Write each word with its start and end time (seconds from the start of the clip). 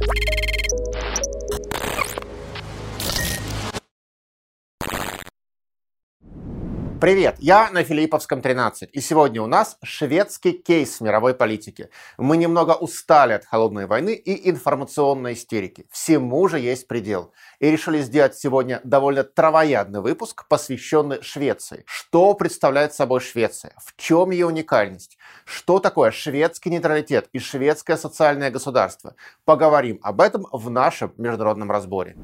you 0.00 0.39
Привет, 7.00 7.36
я 7.38 7.70
на 7.70 7.82
Филипповском 7.82 8.42
13, 8.42 8.90
и 8.92 9.00
сегодня 9.00 9.40
у 9.40 9.46
нас 9.46 9.78
шведский 9.82 10.52
кейс 10.52 11.00
мировой 11.00 11.32
политики. 11.32 11.88
Мы 12.18 12.36
немного 12.36 12.72
устали 12.72 13.32
от 13.32 13.46
холодной 13.46 13.86
войны 13.86 14.12
и 14.12 14.50
информационной 14.50 15.32
истерики. 15.32 15.86
Всему 15.90 16.46
же 16.46 16.58
есть 16.58 16.88
предел. 16.88 17.32
И 17.58 17.70
решили 17.70 18.02
сделать 18.02 18.36
сегодня 18.36 18.82
довольно 18.84 19.24
травоядный 19.24 20.02
выпуск, 20.02 20.46
посвященный 20.46 21.22
Швеции. 21.22 21.84
Что 21.86 22.34
представляет 22.34 22.92
собой 22.92 23.20
Швеция? 23.20 23.72
В 23.82 23.96
чем 23.96 24.30
ее 24.30 24.44
уникальность? 24.44 25.16
Что 25.46 25.78
такое 25.78 26.10
шведский 26.10 26.68
нейтралитет 26.68 27.30
и 27.32 27.38
шведское 27.38 27.96
социальное 27.96 28.50
государство? 28.50 29.14
Поговорим 29.46 30.00
об 30.02 30.20
этом 30.20 30.46
в 30.52 30.68
нашем 30.68 31.14
международном 31.16 31.70
разборе. 31.70 32.14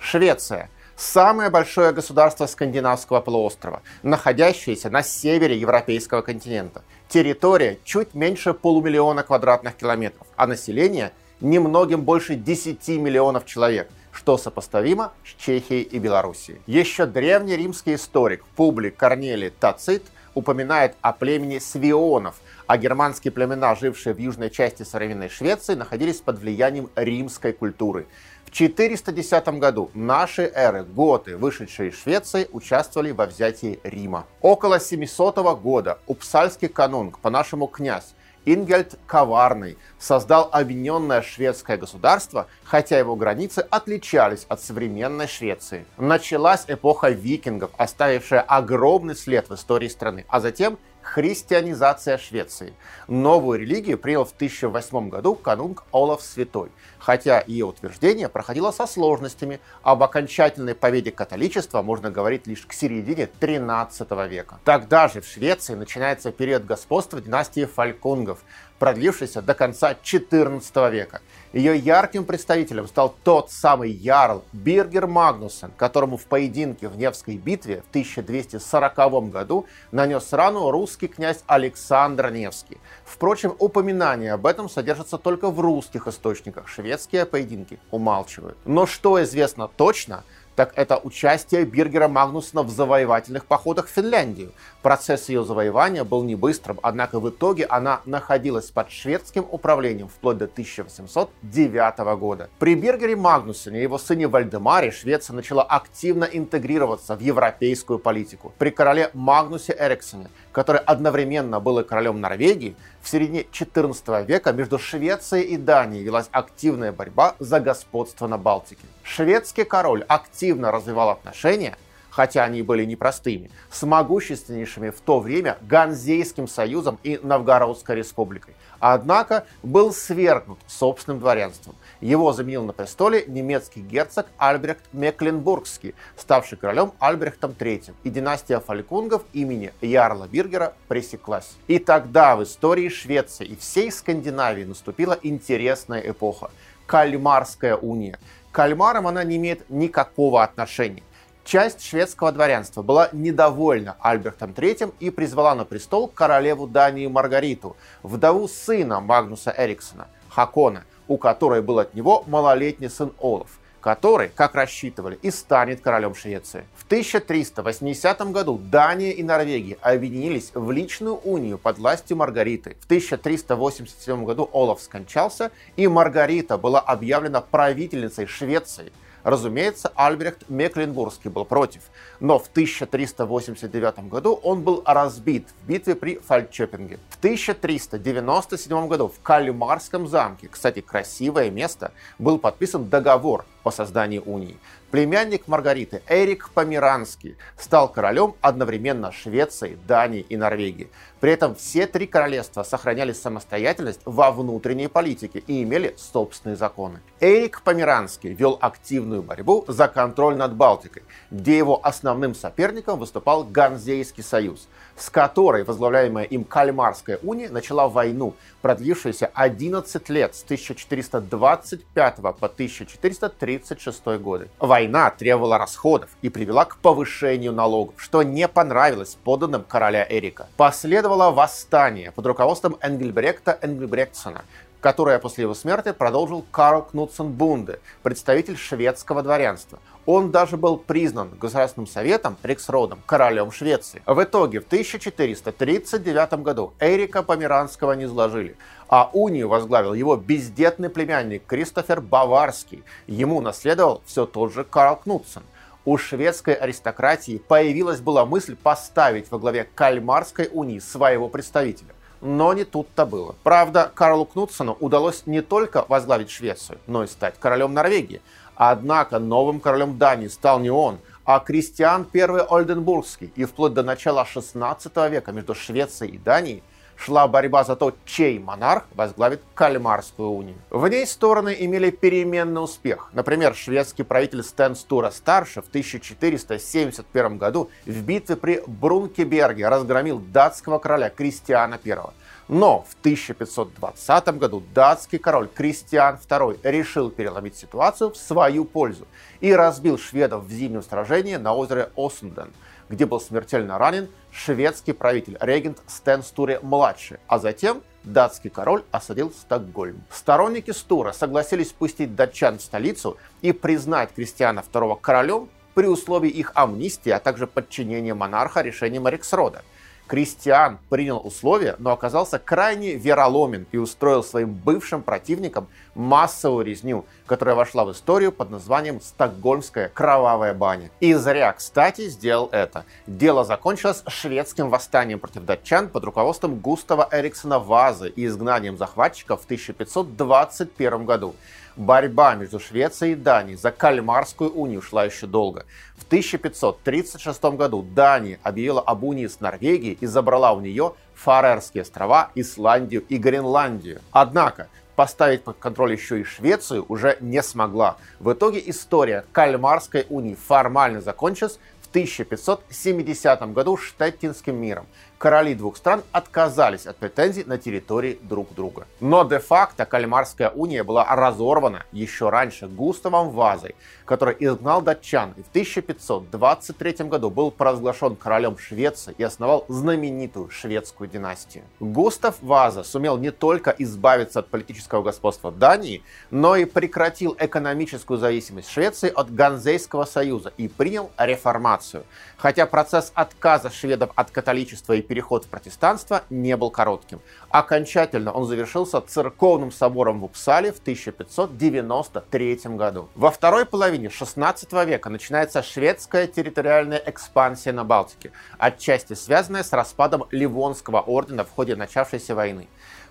Швеция– 0.00 0.70
самое 0.98 1.48
большое 1.48 1.92
государство 1.92 2.46
скандинавского 2.46 3.20
полуострова, 3.20 3.82
находящееся 4.02 4.90
на 4.90 5.02
севере 5.02 5.56
европейского 5.56 6.22
континента. 6.22 6.82
Территория 7.08 7.78
чуть 7.84 8.14
меньше 8.14 8.52
полумиллиона 8.52 9.22
квадратных 9.22 9.76
километров, 9.76 10.26
а 10.36 10.46
население 10.46 11.12
немногим 11.40 12.02
больше 12.02 12.34
10 12.34 12.88
миллионов 12.88 13.46
человек, 13.46 13.88
что 14.12 14.36
сопоставимо 14.36 15.12
с 15.24 15.40
Чехией 15.40 15.82
и 15.82 15.98
Белоруссией. 16.00 16.60
Еще 16.66 17.06
древний 17.06 17.56
римский 17.56 17.94
историк 17.94 18.44
Публик 18.56 18.96
Корнелий 18.96 19.50
Тацит 19.50 20.02
упоминает 20.34 20.94
о 21.00 21.12
племени 21.12 21.58
свионов, 21.58 22.36
а 22.66 22.76
германские 22.76 23.32
племена, 23.32 23.74
жившие 23.76 24.14
в 24.14 24.18
южной 24.18 24.50
части 24.50 24.82
современной 24.82 25.28
Швеции, 25.28 25.74
находились 25.74 26.20
под 26.20 26.40
влиянием 26.40 26.90
римской 26.96 27.52
культуры– 27.52 28.06
в 28.48 28.50
410 28.50 29.48
году 29.58 29.90
нашей 29.92 30.46
эры 30.46 30.82
готы, 30.82 31.36
вышедшие 31.36 31.90
из 31.90 31.98
Швеции, 32.00 32.48
участвовали 32.50 33.10
во 33.10 33.26
взятии 33.26 33.78
Рима. 33.84 34.24
Около 34.40 34.80
700 34.80 35.36
года 35.60 35.98
Упсальский 36.06 36.68
канунг, 36.68 37.18
по-нашему 37.18 37.66
князь, 37.66 38.14
Ингельд 38.46 38.98
Коварный 39.06 39.76
создал 39.98 40.48
объединенное 40.50 41.20
шведское 41.20 41.76
государство, 41.76 42.46
хотя 42.64 42.98
его 42.98 43.16
границы 43.16 43.58
отличались 43.68 44.46
от 44.48 44.62
современной 44.62 45.26
Швеции. 45.26 45.84
Началась 45.98 46.64
эпоха 46.68 47.10
викингов, 47.10 47.70
оставившая 47.76 48.40
огромный 48.40 49.14
след 49.14 49.50
в 49.50 49.54
истории 49.54 49.88
страны, 49.88 50.24
а 50.28 50.40
затем 50.40 50.78
христианизация 51.14 52.18
Швеции. 52.18 52.74
Новую 53.06 53.60
религию 53.60 53.98
принял 53.98 54.24
в 54.24 54.32
1008 54.32 55.08
году 55.08 55.34
канунг 55.34 55.84
Олаф 55.90 56.22
Святой, 56.22 56.70
хотя 56.98 57.42
ее 57.46 57.64
утверждение 57.64 58.28
проходило 58.28 58.70
со 58.72 58.86
сложностями, 58.86 59.60
об 59.82 60.02
окончательной 60.02 60.74
победе 60.74 61.10
католичества 61.10 61.80
можно 61.80 62.10
говорить 62.10 62.46
лишь 62.46 62.66
к 62.66 62.72
середине 62.74 63.26
13 63.26 64.10
века. 64.28 64.58
Тогда 64.64 65.08
же 65.08 65.20
в 65.22 65.26
Швеции 65.26 65.74
начинается 65.74 66.30
период 66.30 66.66
господства 66.66 67.20
династии 67.20 67.64
Фалькунгов, 67.64 68.40
продлившийся 68.78 69.42
до 69.42 69.54
конца 69.54 69.96
14 70.02 70.76
века. 70.92 71.20
Ее 71.52 71.76
ярким 71.78 72.24
представителем 72.24 72.86
стал 72.86 73.14
тот 73.24 73.50
самый 73.50 73.90
ярл 73.90 74.44
Биргер 74.52 75.06
Магнусен, 75.06 75.70
которому 75.76 76.18
в 76.18 76.24
поединке 76.24 76.88
в 76.88 76.98
Невской 76.98 77.36
битве 77.36 77.82
в 77.86 77.90
1240 77.90 79.30
году 79.30 79.66
нанес 79.90 80.32
рану 80.32 80.70
русский 80.70 81.08
князь 81.08 81.42
Александр 81.46 82.30
Невский. 82.30 82.78
Впрочем, 83.04 83.54
упоминание 83.58 84.34
об 84.34 84.46
этом 84.46 84.68
содержится 84.68 85.16
только 85.16 85.50
в 85.50 85.58
русских 85.60 86.06
источниках. 86.06 86.68
Шведские 86.68 87.24
поединки 87.24 87.80
умалчивают. 87.90 88.58
Но 88.66 88.86
что 88.86 89.22
известно 89.22 89.68
точно– 89.68 90.24
так 90.58 90.72
это 90.74 90.96
участие 90.96 91.64
Биргера 91.64 92.08
Магнусона 92.08 92.64
в 92.64 92.68
завоевательных 92.68 93.44
походах 93.44 93.86
в 93.86 93.90
Финляндию. 93.90 94.50
Процесс 94.82 95.28
ее 95.28 95.44
завоевания 95.44 96.02
был 96.02 96.24
не 96.24 96.34
быстрым, 96.34 96.80
однако 96.82 97.20
в 97.20 97.30
итоге 97.30 97.64
она 97.66 98.00
находилась 98.06 98.68
под 98.72 98.90
шведским 98.90 99.46
управлением 99.48 100.08
вплоть 100.08 100.36
до 100.36 100.46
1809 100.46 101.98
года. 102.18 102.50
При 102.58 102.74
Биргере 102.74 103.14
Магнусоне 103.14 103.78
и 103.78 103.82
его 103.82 103.98
сыне 103.98 104.26
Вальдемаре 104.26 104.90
Швеция 104.90 105.34
начала 105.34 105.62
активно 105.62 106.24
интегрироваться 106.24 107.14
в 107.14 107.20
европейскую 107.20 108.00
политику. 108.00 108.52
При 108.58 108.70
короле 108.70 109.10
Магнусе 109.14 109.76
Эриксоне, 109.78 110.26
который 110.50 110.80
одновременно 110.80 111.60
был 111.60 111.78
и 111.78 111.84
королем 111.84 112.20
Норвегии, 112.20 112.74
в 113.08 113.10
середине 113.10 113.40
XIV 113.40 114.26
века 114.26 114.52
между 114.52 114.78
Швецией 114.78 115.54
и 115.54 115.56
Данией 115.56 116.04
велась 116.04 116.28
активная 116.30 116.92
борьба 116.92 117.36
за 117.38 117.58
господство 117.58 118.26
на 118.26 118.36
Балтике. 118.36 118.84
Шведский 119.02 119.64
король 119.64 120.04
активно 120.08 120.70
развивал 120.70 121.08
отношения, 121.08 121.78
хотя 122.10 122.44
они 122.44 122.60
были 122.60 122.84
непростыми, 122.84 123.50
с 123.70 123.82
могущественнейшими 123.82 124.90
в 124.90 125.00
то 125.00 125.20
время 125.20 125.56
Ганзейским 125.62 126.46
союзом 126.46 126.98
и 127.02 127.18
Новгородской 127.22 127.96
республикой. 127.96 128.54
Однако 128.80 129.44
был 129.62 129.92
свергнут 129.92 130.58
собственным 130.66 131.20
дворянством. 131.20 131.74
Его 132.00 132.32
заменил 132.32 132.64
на 132.64 132.72
престоле 132.72 133.24
немецкий 133.26 133.80
герцог 133.80 134.26
Альбрехт 134.36 134.84
Мекленбургский, 134.92 135.94
ставший 136.16 136.58
королем 136.58 136.92
Альбрехтом 136.98 137.52
III, 137.58 137.94
и 138.04 138.10
династия 138.10 138.60
фалькунгов 138.60 139.22
имени 139.32 139.72
Ярла 139.80 140.26
Биргера 140.26 140.74
пресеклась. 140.86 141.56
И 141.66 141.78
тогда 141.78 142.36
в 142.36 142.44
истории 142.44 142.88
Швеции 142.88 143.46
и 143.46 143.56
всей 143.56 143.90
Скандинавии 143.90 144.64
наступила 144.64 145.18
интересная 145.22 146.00
эпоха– 146.00 146.50
Кальмарская 146.86 147.76
уния. 147.76 148.18
К 148.50 148.54
кальмарам 148.54 149.06
она 149.06 149.22
не 149.22 149.36
имеет 149.36 149.68
никакого 149.68 150.42
отношения. 150.42 151.02
Часть 151.50 151.82
шведского 151.82 152.30
дворянства 152.30 152.82
была 152.82 153.08
недовольна 153.12 153.96
Альбертом 154.00 154.50
III 154.50 154.92
и 155.00 155.08
призвала 155.08 155.54
на 155.54 155.64
престол 155.64 156.06
королеву 156.06 156.66
Дании 156.66 157.06
Маргариту, 157.06 157.74
вдову 158.02 158.48
сына 158.48 159.00
Магнуса 159.00 159.54
Эриксона, 159.56 160.08
Хакона, 160.28 160.84
у 161.06 161.16
которой 161.16 161.62
был 161.62 161.78
от 161.78 161.94
него 161.94 162.22
малолетний 162.26 162.90
сын 162.90 163.14
Олаф, 163.18 163.60
который, 163.80 164.28
как 164.28 164.54
рассчитывали, 164.56 165.18
и 165.22 165.30
станет 165.30 165.80
королем 165.80 166.14
Швеции. 166.14 166.66
В 166.76 166.84
1380 166.84 168.30
году 168.30 168.60
Дания 168.62 169.12
и 169.12 169.22
Норвегия 169.22 169.78
объединились 169.80 170.50
в 170.52 170.70
личную 170.70 171.14
унию 171.14 171.56
под 171.56 171.78
властью 171.78 172.18
Маргариты. 172.18 172.76
В 172.82 172.84
1387 172.84 174.22
году 174.26 174.50
Олаф 174.52 174.82
скончался, 174.82 175.50
и 175.76 175.88
Маргарита 175.88 176.58
была 176.58 176.80
объявлена 176.80 177.40
правительницей 177.40 178.26
Швеции– 178.26 178.92
Разумеется, 179.28 179.92
Альбрехт 179.94 180.48
Мекленбургский 180.48 181.28
был 181.28 181.44
против, 181.44 181.82
но 182.18 182.38
в 182.38 182.46
1389 182.46 184.08
году 184.08 184.32
он 184.42 184.62
был 184.62 184.82
разбит 184.86 185.46
в 185.50 185.68
битве 185.68 185.94
при 185.96 186.18
Фальчопинге. 186.18 186.98
В 187.10 187.18
1397 187.18 188.88
году 188.88 189.08
в 189.08 189.20
Кальмарском 189.20 190.08
замке, 190.08 190.48
кстати, 190.48 190.80
красивое 190.80 191.50
место, 191.50 191.92
был 192.18 192.38
подписан 192.38 192.88
договор 192.88 193.44
о 193.68 193.70
создании 193.70 194.18
унии. 194.18 194.56
Племянник 194.90 195.46
Маргариты 195.48 196.02
Эрик 196.08 196.50
Померанский 196.50 197.36
стал 197.58 197.92
королем 197.92 198.34
одновременно 198.40 199.12
Швеции, 199.12 199.78
Дании 199.86 200.20
и 200.20 200.36
Норвегии. 200.36 200.88
При 201.20 201.32
этом 201.32 201.54
все 201.54 201.86
три 201.86 202.06
королевства 202.06 202.62
сохраняли 202.62 203.12
самостоятельность 203.12 204.00
во 204.06 204.30
внутренней 204.30 204.88
политике 204.88 205.40
и 205.46 205.62
имели 205.62 205.94
собственные 205.98 206.56
законы. 206.56 207.00
Эрик 207.20 207.60
Померанский 207.62 208.32
вел 208.32 208.56
активную 208.60 209.22
борьбу 209.22 209.64
за 209.68 209.88
контроль 209.88 210.36
над 210.36 210.54
Балтикой, 210.54 211.02
где 211.30 211.58
его 211.58 211.84
основным 211.84 212.34
соперником 212.34 212.98
выступал 212.98 213.44
Ганзейский 213.44 214.22
союз, 214.22 214.68
с 215.00 215.10
которой 215.10 215.64
возглавляемая 215.64 216.24
им 216.24 216.44
Кальмарская 216.44 217.18
уния 217.22 217.48
начала 217.50 217.88
войну, 217.88 218.34
продлившуюся 218.62 219.30
11 219.34 220.08
лет 220.08 220.34
с 220.34 220.42
1425 220.44 222.16
по 222.16 222.30
1436 222.30 224.06
годы. 224.20 224.48
Война 224.58 225.10
требовала 225.10 225.58
расходов 225.58 226.10
и 226.22 226.28
привела 226.28 226.64
к 226.64 226.78
повышению 226.78 227.52
налогов, 227.52 227.94
что 227.96 228.22
не 228.22 228.48
понравилось 228.48 229.16
подданным 229.22 229.64
короля 229.64 230.06
Эрика. 230.08 230.48
Последовало 230.56 231.30
восстание 231.30 232.12
под 232.12 232.26
руководством 232.26 232.76
Энгельбректа 232.80 233.58
Энгельбректсона, 233.62 234.42
которое 234.80 235.18
после 235.18 235.42
его 235.42 235.54
смерти 235.54 235.92
продолжил 235.92 236.44
Карл 236.50 236.82
Кнутсен 236.82 237.32
Бунде, 237.32 237.80
представитель 238.02 238.56
шведского 238.56 239.22
дворянства. 239.22 239.78
Он 240.10 240.30
даже 240.30 240.56
был 240.56 240.78
признан 240.78 241.28
Государственным 241.38 241.86
советом 241.86 242.38
Риксродом 242.42 243.02
королем 243.04 243.52
Швеции. 243.52 244.00
В 244.06 244.22
итоге 244.24 244.60
в 244.60 244.64
1439 244.64 246.32
году 246.42 246.72
Эрика 246.80 247.22
Померанского 247.22 247.92
не 247.92 248.04
изложили, 248.04 248.56
а 248.88 249.10
унию 249.12 249.50
возглавил 249.50 249.92
его 249.92 250.16
бездетный 250.16 250.88
племянник 250.88 251.44
Кристофер 251.44 252.00
Баварский. 252.00 252.84
Ему 253.06 253.42
наследовал 253.42 254.00
все 254.06 254.24
тот 254.24 254.54
же 254.54 254.64
Карл 254.64 254.96
Кнутсен 254.96 255.42
у 255.84 255.98
шведской 255.98 256.54
аристократии 256.54 257.42
появилась 257.46 258.00
была 258.00 258.24
мысль 258.24 258.56
поставить 258.56 259.30
во 259.30 259.38
главе 259.38 259.68
Кальмарской 259.74 260.48
унии 260.50 260.78
своего 260.78 261.28
представителя. 261.28 261.94
Но 262.20 262.52
не 262.52 262.64
тут-то 262.64 263.06
было. 263.06 263.36
Правда, 263.42 263.90
Карлу 263.94 264.24
Кнутсону 264.24 264.76
удалось 264.80 265.22
не 265.26 265.40
только 265.40 265.84
возглавить 265.88 266.30
Швецию, 266.30 266.78
но 266.86 267.04
и 267.04 267.06
стать 267.06 267.38
королем 267.38 267.74
Норвегии. 267.74 268.20
Однако 268.58 269.20
новым 269.20 269.60
королем 269.60 269.98
Дании 269.98 270.26
стал 270.26 270.58
не 270.58 270.68
он, 270.68 270.98
а 271.24 271.38
Кристиан 271.38 272.08
I 272.12 272.44
Ольденбургский. 272.50 273.32
И 273.36 273.44
вплоть 273.44 273.72
до 273.72 273.84
начала 273.84 274.26
16 274.26 274.92
века 275.10 275.30
между 275.30 275.54
Швецией 275.54 276.16
и 276.16 276.18
Данией 276.18 276.64
шла 276.96 277.28
борьба 277.28 277.62
за 277.62 277.76
то, 277.76 277.94
чей 278.04 278.40
монарх 278.40 278.86
возглавит 278.96 279.42
Кальмарскую 279.54 280.30
унию. 280.30 280.56
В 280.70 280.88
ней 280.88 281.06
стороны 281.06 281.54
имели 281.56 281.90
переменный 281.90 282.60
успех. 282.60 283.10
Например, 283.12 283.54
шведский 283.54 284.02
правитель 284.02 284.42
Стен 284.42 284.74
Стура-старший 284.74 285.62
в 285.62 285.68
1471 285.68 287.38
году 287.38 287.70
в 287.86 288.02
битве 288.02 288.34
при 288.34 288.64
Брункеберге 288.66 289.68
разгромил 289.68 290.18
датского 290.18 290.78
короля 290.78 291.10
Кристиана 291.10 291.78
I. 291.84 291.98
Но 292.48 292.86
в 292.88 292.94
1520 293.00 294.38
году 294.38 294.62
датский 294.74 295.18
король 295.18 295.48
Кристиан 295.48 296.18
II 296.28 296.58
решил 296.62 297.10
переломить 297.10 297.56
ситуацию 297.56 298.10
в 298.10 298.16
свою 298.16 298.64
пользу 298.64 299.06
и 299.40 299.52
разбил 299.52 299.98
шведов 299.98 300.44
в 300.44 300.50
зимнем 300.50 300.82
сражении 300.82 301.36
на 301.36 301.54
озере 301.54 301.90
Осунден– 301.96 302.50
где 302.88 303.06
был 303.06 303.20
смертельно 303.20 303.78
ранен 303.78 304.08
шведский 304.32 304.92
правитель, 304.92 305.36
регент 305.40 305.78
Стен 305.86 306.22
Стуре-младший, 306.22 307.18
а 307.26 307.38
затем 307.38 307.82
датский 308.04 308.50
король 308.50 308.84
осадил 308.90 309.30
Стокгольм. 309.30 310.02
Сторонники 310.10 310.70
Стура 310.70 311.12
согласились 311.12 311.72
пустить 311.72 312.14
датчан 312.14 312.58
в 312.58 312.62
столицу 312.62 313.18
и 313.42 313.52
признать 313.52 314.14
Кристиана 314.14 314.64
II 314.72 314.98
королем 315.00 315.48
при 315.74 315.86
условии 315.86 316.30
их 316.30 316.52
амнистии, 316.54 317.10
а 317.10 317.20
также 317.20 317.46
подчинения 317.46 318.14
монарха 318.14 318.62
решениям 318.62 319.06
Рексрода– 319.06 319.62
Кристиан 320.08 320.78
принял 320.88 321.20
условия, 321.24 321.76
но 321.78 321.92
оказался 321.92 322.38
крайне 322.38 322.94
вероломен 322.94 323.66
и 323.70 323.76
устроил 323.76 324.24
своим 324.24 324.54
бывшим 324.54 325.02
противникам 325.02 325.68
массовую 325.94 326.64
резню, 326.64 327.04
которая 327.26 327.54
вошла 327.54 327.84
в 327.84 327.92
историю 327.92 328.32
под 328.32 328.50
названием 328.50 329.00
«Стокгольмская 329.00 329.90
кровавая 329.90 330.54
баня». 330.54 330.90
И 331.00 331.12
зря, 331.14 331.52
кстати, 331.52 332.08
сделал 332.08 332.48
это. 332.52 332.86
Дело 333.06 333.44
закончилось 333.44 334.02
шведским 334.06 334.70
восстанием 334.70 335.20
против 335.20 335.44
датчан 335.44 335.88
под 335.88 336.04
руководством 336.04 336.58
Густава 336.58 337.06
Эриксона 337.12 337.58
Вазы 337.58 338.08
и 338.08 338.24
изгнанием 338.26 338.78
захватчиков 338.78 339.42
в 339.42 339.44
1521 339.44 341.04
году. 341.04 341.34
Борьба 341.78 342.34
между 342.34 342.58
Швецией 342.58 343.12
и 343.12 343.14
Данией 343.14 343.56
за 343.56 343.70
Кальмарскую 343.70 344.52
унию 344.52 344.82
шла 344.82 345.04
еще 345.04 345.28
долго. 345.28 345.64
В 345.96 346.04
1536 346.06 347.44
году 347.54 347.82
Дания 347.82 348.40
объявила 348.42 348.80
об 348.80 349.04
унии 349.04 349.28
с 349.28 349.38
Норвегией 349.38 349.96
и 350.00 350.06
забрала 350.06 350.52
у 350.54 350.60
нее 350.60 350.94
Фарерские 351.14 351.82
острова, 351.82 352.32
Исландию 352.34 353.04
и 353.08 353.16
Гренландию. 353.16 354.00
Однако 354.10 354.66
поставить 354.96 355.44
под 355.44 355.58
контроль 355.58 355.92
еще 355.92 356.20
и 356.20 356.24
Швецию 356.24 356.84
уже 356.88 357.16
не 357.20 357.44
смогла. 357.44 357.96
В 358.18 358.32
итоге 358.32 358.60
история 358.66 359.24
Кальмарской 359.30 360.04
унии 360.08 360.34
формально 360.34 361.00
закончилась 361.00 361.60
в 361.80 361.90
1570 361.90 363.52
году 363.52 363.76
Штеттинским 363.76 364.56
миром 364.56 364.88
короли 365.18 365.54
двух 365.54 365.76
стран 365.76 366.02
отказались 366.12 366.86
от 366.86 366.96
претензий 366.96 367.44
на 367.44 367.58
территории 367.58 368.18
друг 368.22 368.54
друга. 368.54 368.86
Но 369.00 369.24
де-факто 369.24 369.84
Кальмарская 369.84 370.50
уния 370.50 370.84
была 370.84 371.04
разорвана 371.04 371.84
еще 371.92 372.30
раньше 372.30 372.68
Густавом 372.68 373.30
Вазой, 373.30 373.74
который 374.04 374.36
изгнал 374.38 374.80
датчан 374.80 375.34
и 375.36 375.42
в 375.42 375.48
1523 375.48 377.06
году 377.06 377.30
был 377.30 377.50
провозглашен 377.50 378.16
королем 378.16 378.56
Швеции 378.56 379.14
и 379.18 379.22
основал 379.22 379.64
знаменитую 379.68 380.50
шведскую 380.50 381.10
династию. 381.10 381.64
Густав 381.80 382.36
Ваза 382.40 382.84
сумел 382.84 383.18
не 383.18 383.32
только 383.32 383.74
избавиться 383.78 384.38
от 384.38 384.48
политического 384.48 385.02
господства 385.02 385.50
Дании, 385.50 386.02
но 386.30 386.56
и 386.56 386.64
прекратил 386.64 387.36
экономическую 387.38 388.18
зависимость 388.18 388.70
Швеции 388.70 389.12
от 389.14 389.34
Ганзейского 389.34 390.04
союза 390.04 390.52
и 390.56 390.68
принял 390.68 391.10
реформацию. 391.18 392.04
Хотя 392.36 392.66
процесс 392.66 393.10
отказа 393.14 393.70
шведов 393.70 394.10
от 394.14 394.30
католичества 394.30 394.92
и 394.92 395.02
переход 395.08 395.46
в 395.46 395.48
протестанство 395.48 396.22
не 396.30 396.56
был 396.56 396.70
коротким. 396.70 397.20
Окончательно 397.48 398.32
он 398.32 398.44
завершился 398.44 399.00
церковным 399.00 399.72
собором 399.72 400.20
в 400.20 400.24
Упсале 400.24 400.70
в 400.70 400.78
1593 400.78 402.60
году. 402.76 403.08
Во 403.14 403.30
второй 403.30 403.66
половине 403.66 404.10
16 404.10 404.72
века 404.86 405.10
начинается 405.10 405.62
шведская 405.62 406.26
территориальная 406.26 407.02
экспансия 407.06 407.72
на 407.72 407.84
Балтике, 407.84 408.30
отчасти 408.58 409.14
связанная 409.14 409.64
с 409.64 409.72
распадом 409.72 410.24
Ливонского 410.30 411.00
ордена 411.00 411.44
в 411.44 411.50
ходе 411.50 411.74
начавшейся 411.74 412.34
войны. 412.34 412.68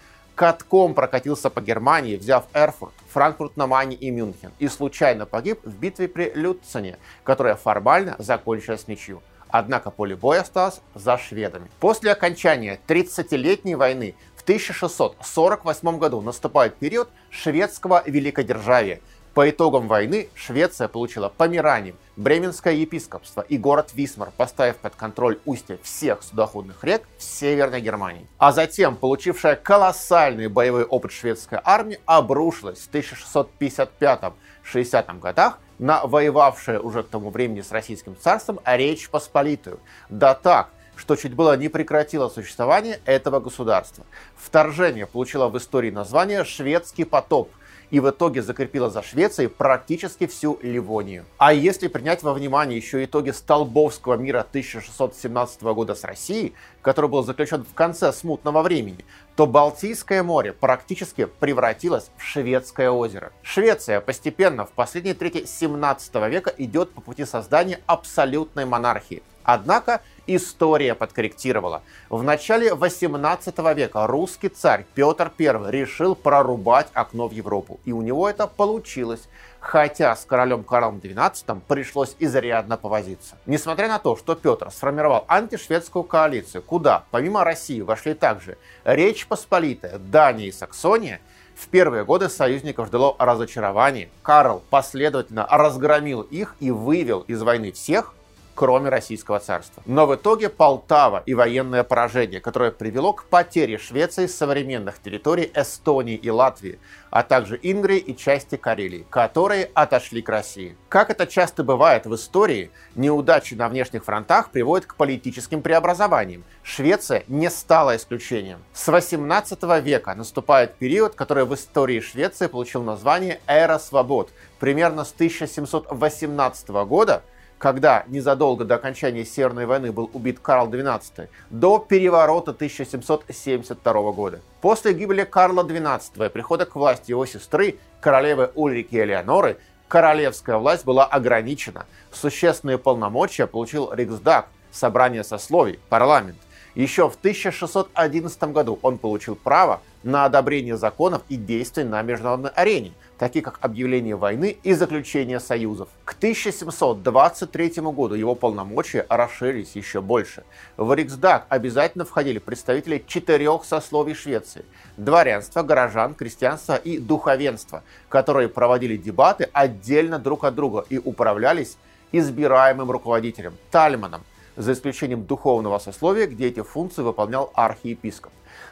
катком 0.41 0.95
прокатился 0.95 1.51
по 1.51 1.61
Германии, 1.61 2.15
взяв 2.15 2.45
Эрфурт, 2.53 2.93
Франкфурт 3.09 3.57
на 3.57 3.67
Майне 3.67 3.95
и 3.95 4.09
Мюнхен, 4.09 4.51
и 4.57 4.67
случайно 4.67 5.27
погиб 5.27 5.59
в 5.63 5.77
битве 5.77 6.07
при 6.07 6.31
Люцене, 6.33 6.97
которая 7.23 7.55
формально 7.55 8.15
закончилась 8.17 8.87
ничью. 8.87 9.21
Однако 9.51 9.91
поле 9.91 10.15
боя 10.15 10.41
осталось 10.41 10.81
за 10.95 11.17
шведами. 11.17 11.69
После 11.79 12.11
окончания 12.11 12.79
30-летней 12.87 13.75
войны 13.75 14.15
в 14.35 14.43
1648 14.43 15.97
году 15.99 16.21
наступает 16.21 16.75
период 16.77 17.09
шведского 17.29 18.01
великодержавия, 18.05 19.01
по 19.33 19.49
итогам 19.49 19.87
войны 19.87 20.29
Швеция 20.35 20.89
получила 20.89 21.29
Померанию, 21.29 21.95
Бременское 22.17 22.73
епископство 22.73 23.39
и 23.41 23.57
город 23.57 23.91
Висмар, 23.93 24.31
поставив 24.35 24.75
под 24.77 24.95
контроль 24.95 25.39
устья 25.45 25.77
всех 25.81 26.21
судоходных 26.21 26.83
рек 26.83 27.07
в 27.17 27.23
Северной 27.23 27.79
Германии. 27.81 28.27
А 28.37 28.51
затем, 28.51 28.97
получившая 28.97 29.55
колоссальный 29.55 30.47
боевой 30.47 30.83
опыт 30.83 31.13
шведская 31.13 31.61
армия, 31.63 31.99
обрушилась 32.05 32.79
в 32.79 32.91
1655-60 32.93 35.19
годах 35.19 35.59
на 35.79 36.05
воевавшее 36.05 36.79
уже 36.79 37.03
к 37.03 37.07
тому 37.07 37.29
времени 37.29 37.61
с 37.61 37.71
Российским 37.71 38.17
царством 38.17 38.59
Речь 38.65 39.09
Посполитую. 39.09 39.79
Да 40.09 40.33
так, 40.35 40.69
что 40.95 41.15
чуть 41.15 41.33
было 41.33 41.57
не 41.57 41.69
прекратило 41.69 42.29
существование 42.29 42.99
этого 43.05 43.39
государства. 43.39 44.05
Вторжение 44.35 45.07
получило 45.07 45.47
в 45.47 45.57
истории 45.57 45.89
название 45.89 46.43
«Шведский 46.43 47.05
потоп», 47.05 47.49
и 47.91 47.99
в 47.99 48.09
итоге 48.09 48.41
закрепила 48.41 48.89
за 48.89 49.03
Швецией 49.03 49.49
практически 49.49 50.25
всю 50.25 50.57
Ливонию. 50.63 51.25
А 51.37 51.53
если 51.53 51.87
принять 51.87 52.23
во 52.23 52.33
внимание 52.33 52.77
еще 52.77 53.03
итоги 53.03 53.29
Столбовского 53.29 54.15
мира 54.15 54.39
1617 54.39 55.61
года 55.61 55.93
с 55.93 56.03
Россией, 56.03 56.53
который 56.81 57.09
был 57.09 57.23
заключен 57.23 57.63
в 57.63 57.73
конце 57.73 58.11
смутного 58.13 58.63
времени, 58.63 59.05
то 59.35 59.45
Балтийское 59.45 60.23
море 60.23 60.53
практически 60.53 61.25
превратилось 61.25 62.09
в 62.17 62.23
Шведское 62.23 62.89
озеро. 62.89 63.31
Швеция 63.43 64.01
постепенно 64.01 64.65
в 64.65 64.71
последней 64.71 65.13
трети 65.13 65.45
17 65.45 66.15
века 66.29 66.53
идет 66.57 66.91
по 66.91 67.01
пути 67.01 67.25
создания 67.25 67.81
абсолютной 67.85 68.65
монархии. 68.65 69.21
Однако 69.43 70.01
история 70.27 70.95
подкорректировала. 70.95 71.81
В 72.09 72.23
начале 72.23 72.73
18 72.73 73.57
века 73.75 74.07
русский 74.07 74.49
царь 74.49 74.85
Петр 74.93 75.31
I 75.39 75.71
решил 75.71 76.15
прорубать 76.15 76.87
окно 76.93 77.27
в 77.27 77.31
Европу. 77.31 77.79
И 77.85 77.91
у 77.91 78.01
него 78.01 78.29
это 78.29 78.47
получилось. 78.47 79.27
Хотя 79.59 80.15
с 80.15 80.25
королем 80.25 80.63
Карлом 80.63 80.97
XII 80.97 81.61
пришлось 81.67 82.15
изрядно 82.17 82.77
повозиться. 82.77 83.37
Несмотря 83.45 83.87
на 83.87 83.99
то, 83.99 84.15
что 84.15 84.33
Петр 84.33 84.71
сформировал 84.71 85.23
антишведскую 85.27 86.03
коалицию, 86.03 86.63
куда 86.63 87.03
помимо 87.11 87.43
России 87.43 87.81
вошли 87.81 88.15
также 88.15 88.57
Речь 88.83 89.27
Посполитая, 89.27 89.99
Дания 89.99 90.47
и 90.47 90.51
Саксония, 90.51 91.21
В 91.61 91.67
первые 91.67 92.03
годы 92.05 92.27
союзников 92.27 92.87
ждало 92.87 93.15
разочарование. 93.19 94.09
Карл 94.23 94.63
последовательно 94.71 95.45
разгромил 95.47 96.21
их 96.21 96.55
и 96.59 96.71
вывел 96.71 97.19
из 97.27 97.43
войны 97.43 97.71
всех, 97.71 98.15
кроме 98.55 98.89
Российского 98.89 99.39
царства. 99.39 99.81
Но 99.85 100.05
в 100.05 100.15
итоге 100.15 100.49
Полтава 100.49 101.23
и 101.25 101.33
военное 101.33 101.83
поражение, 101.83 102.39
которое 102.39 102.71
привело 102.71 103.13
к 103.13 103.25
потере 103.25 103.77
Швеции 103.77 104.27
современных 104.27 104.99
территорий 104.99 105.51
Эстонии 105.53 106.15
и 106.15 106.29
Латвии, 106.29 106.79
а 107.09 107.23
также 107.23 107.59
Ингрии 107.61 107.97
и 107.97 108.15
части 108.15 108.55
Карелии, 108.55 109.05
которые 109.09 109.69
отошли 109.73 110.21
к 110.21 110.29
России. 110.29 110.75
Как 110.89 111.09
это 111.09 111.27
часто 111.27 111.63
бывает 111.63 112.05
в 112.05 112.15
истории, 112.15 112.71
неудачи 112.95 113.53
на 113.53 113.67
внешних 113.69 114.05
фронтах 114.05 114.49
приводят 114.49 114.87
к 114.87 114.95
политическим 114.95 115.61
преобразованиям. 115.61 116.43
Швеция 116.63 117.23
не 117.27 117.49
стала 117.49 117.95
исключением. 117.95 118.59
С 118.73 118.87
18 118.87 119.61
века 119.83 120.15
наступает 120.15 120.75
период, 120.75 121.15
который 121.15 121.45
в 121.45 121.53
истории 121.53 121.99
Швеции 121.99 122.47
получил 122.47 122.83
название 122.83 123.39
«Эра 123.47 123.77
свобод». 123.77 124.31
Примерно 124.59 125.03
с 125.03 125.11
1718 125.11 126.69
года 126.69 127.23
когда 127.61 128.05
незадолго 128.07 128.65
до 128.65 128.73
окончания 128.73 129.23
Северной 129.23 129.67
войны 129.67 129.91
был 129.91 130.09
убит 130.13 130.39
Карл 130.39 130.67
XII, 130.67 131.29
до 131.51 131.77
переворота 131.77 132.51
1772 132.51 134.11
года. 134.13 134.39
После 134.61 134.93
гибели 134.93 135.23
Карла 135.23 135.63
XII 135.63 136.25
и 136.25 136.29
прихода 136.29 136.65
к 136.65 136.75
власти 136.75 137.11
его 137.11 137.23
сестры, 137.27 137.77
королевы 137.99 138.49
Ульрики 138.55 138.95
Элеоноры, 138.95 139.59
королевская 139.87 140.57
власть 140.57 140.85
была 140.85 141.05
ограничена. 141.05 141.85
Существенные 142.11 142.79
полномочия 142.79 143.45
получил 143.45 143.93
Риксдаг, 143.93 144.47
собрание 144.71 145.23
сословий, 145.23 145.79
парламент. 145.87 146.37
Еще 146.73 147.09
в 147.09 147.15
1611 147.15 148.43
году 148.45 148.79
он 148.81 148.97
получил 148.97 149.35
право 149.35 149.81
на 150.01 150.25
одобрение 150.25 150.77
законов 150.77 151.21
и 151.29 151.35
действий 151.35 151.83
на 151.83 152.01
международной 152.01 152.49
арене, 152.51 152.93
такие 153.21 153.43
как 153.43 153.59
объявление 153.61 154.15
войны 154.15 154.57
и 154.63 154.73
заключение 154.73 155.39
союзов. 155.39 155.89
К 156.05 156.13
1723 156.13 157.73
году 157.83 158.15
его 158.15 158.33
полномочия 158.33 159.05
расширились 159.09 159.75
еще 159.75 160.01
больше. 160.01 160.43
В 160.75 160.91
Риксдаг 160.91 161.45
обязательно 161.47 162.03
входили 162.03 162.39
представители 162.39 163.03
четырех 163.05 163.63
сословий 163.63 164.15
Швеции– 164.15 164.65
дворянства, 164.97 165.61
горожан, 165.61 166.15
крестьянства 166.15 166.77
и 166.77 166.97
духовенства, 166.97 167.83
которые 168.09 168.49
проводили 168.49 168.97
дебаты 168.97 169.47
отдельно 169.53 170.17
друг 170.17 170.43
от 170.43 170.55
друга 170.55 170.83
и 170.89 170.97
управлялись 170.97 171.77
избираемым 172.11 172.89
руководителем– 172.89 173.53
Тальманом, 173.69 174.23
за 174.55 174.73
исключением 174.73 175.25
духовного 175.25 175.77
сословия, 175.77 176.25
где 176.25 176.47
эти 176.47 176.63
функции 176.63 177.03
выполнял 177.03 177.51
архиепископ. 177.53 178.31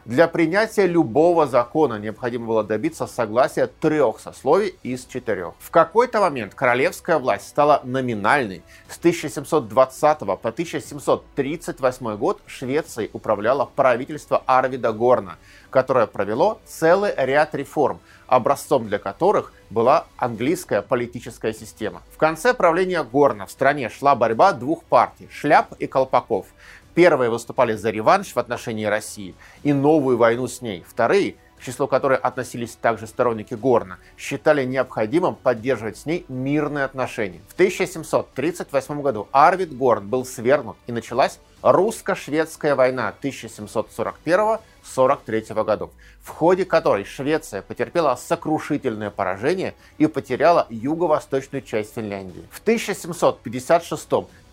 Для 0.09 0.27
принятия 0.27 0.87
любого 0.87 1.45
закона 1.45 1.99
необходимо 1.99 2.47
было 2.47 2.63
добиться 2.63 3.05
согласия 3.05 3.67
трех 3.67 4.19
сословий 4.19 4.73
из 4.81 5.05
четырех. 5.05 5.53
В 5.59 5.69
какой-то 5.69 6.19
момент 6.19 6.55
королевская 6.55 7.19
власть 7.19 7.47
стала 7.47 7.81
номинальной. 7.83 8.63
С 8.87 8.97
1720 8.97 10.17
по 10.17 10.33
1738 10.33 12.17
год 12.17 12.41
Швецией 12.47 13.11
управляло 13.13 13.69
правительство 13.75 14.41
Арвида 14.47 14.93
Горна, 14.93 15.37
которое 15.69 16.07
провело 16.07 16.59
целый 16.65 17.13
ряд 17.15 17.53
реформ, 17.53 17.99
образцом 18.25 18.87
для 18.87 18.97
которых 18.97 19.53
была 19.69 20.07
английская 20.17 20.81
политическая 20.81 21.53
система. 21.53 22.01
В 22.11 22.17
конце 22.17 22.55
правления 22.55 23.03
Горна 23.03 23.45
в 23.45 23.51
стране 23.51 23.89
шла 23.89 24.15
борьба 24.15 24.53
двух 24.53 24.83
партий– 24.85 25.27
шляп 25.31 25.75
и 25.77 25.85
колпаков. 25.85 26.47
Первые 26.95 27.29
выступали 27.29 27.73
за 27.73 27.91
реванш 27.91 28.33
в 28.33 28.37
отношении 28.37 28.85
России 28.85 29.35
и 29.63 29.73
новую 29.73 30.17
войну 30.17 30.47
с 30.47 30.61
ней. 30.61 30.85
Вторые, 30.87 31.35
к 31.57 31.63
числу 31.63 31.87
которых 31.87 32.21
относились 32.23 32.75
также 32.75 33.07
сторонники 33.07 33.53
Горна, 33.53 33.99
считали 34.17 34.63
необходимым 34.63 35.35
поддерживать 35.35 35.97
с 35.97 36.05
ней 36.05 36.25
мирные 36.29 36.85
отношения. 36.85 37.41
В 37.49 37.53
1738 37.53 39.01
году 39.01 39.27
Арвид 39.31 39.75
Горн 39.75 40.07
был 40.07 40.25
свергнут 40.25 40.77
и 40.87 40.91
началась 40.91 41.39
русско-шведская 41.61 42.75
война 42.75 43.13
1741-43 43.21 45.63
годов, 45.63 45.91
в 46.21 46.29
ходе 46.29 46.65
которой 46.65 47.03
Швеция 47.03 47.61
потерпела 47.61 48.15
сокрушительное 48.15 49.09
поражение 49.09 49.73
и 49.97 50.07
потеряла 50.07 50.67
юго-восточную 50.69 51.61
часть 51.61 51.95
Финляндии. 51.95 52.47
В 52.51 52.61
1756 52.61 54.09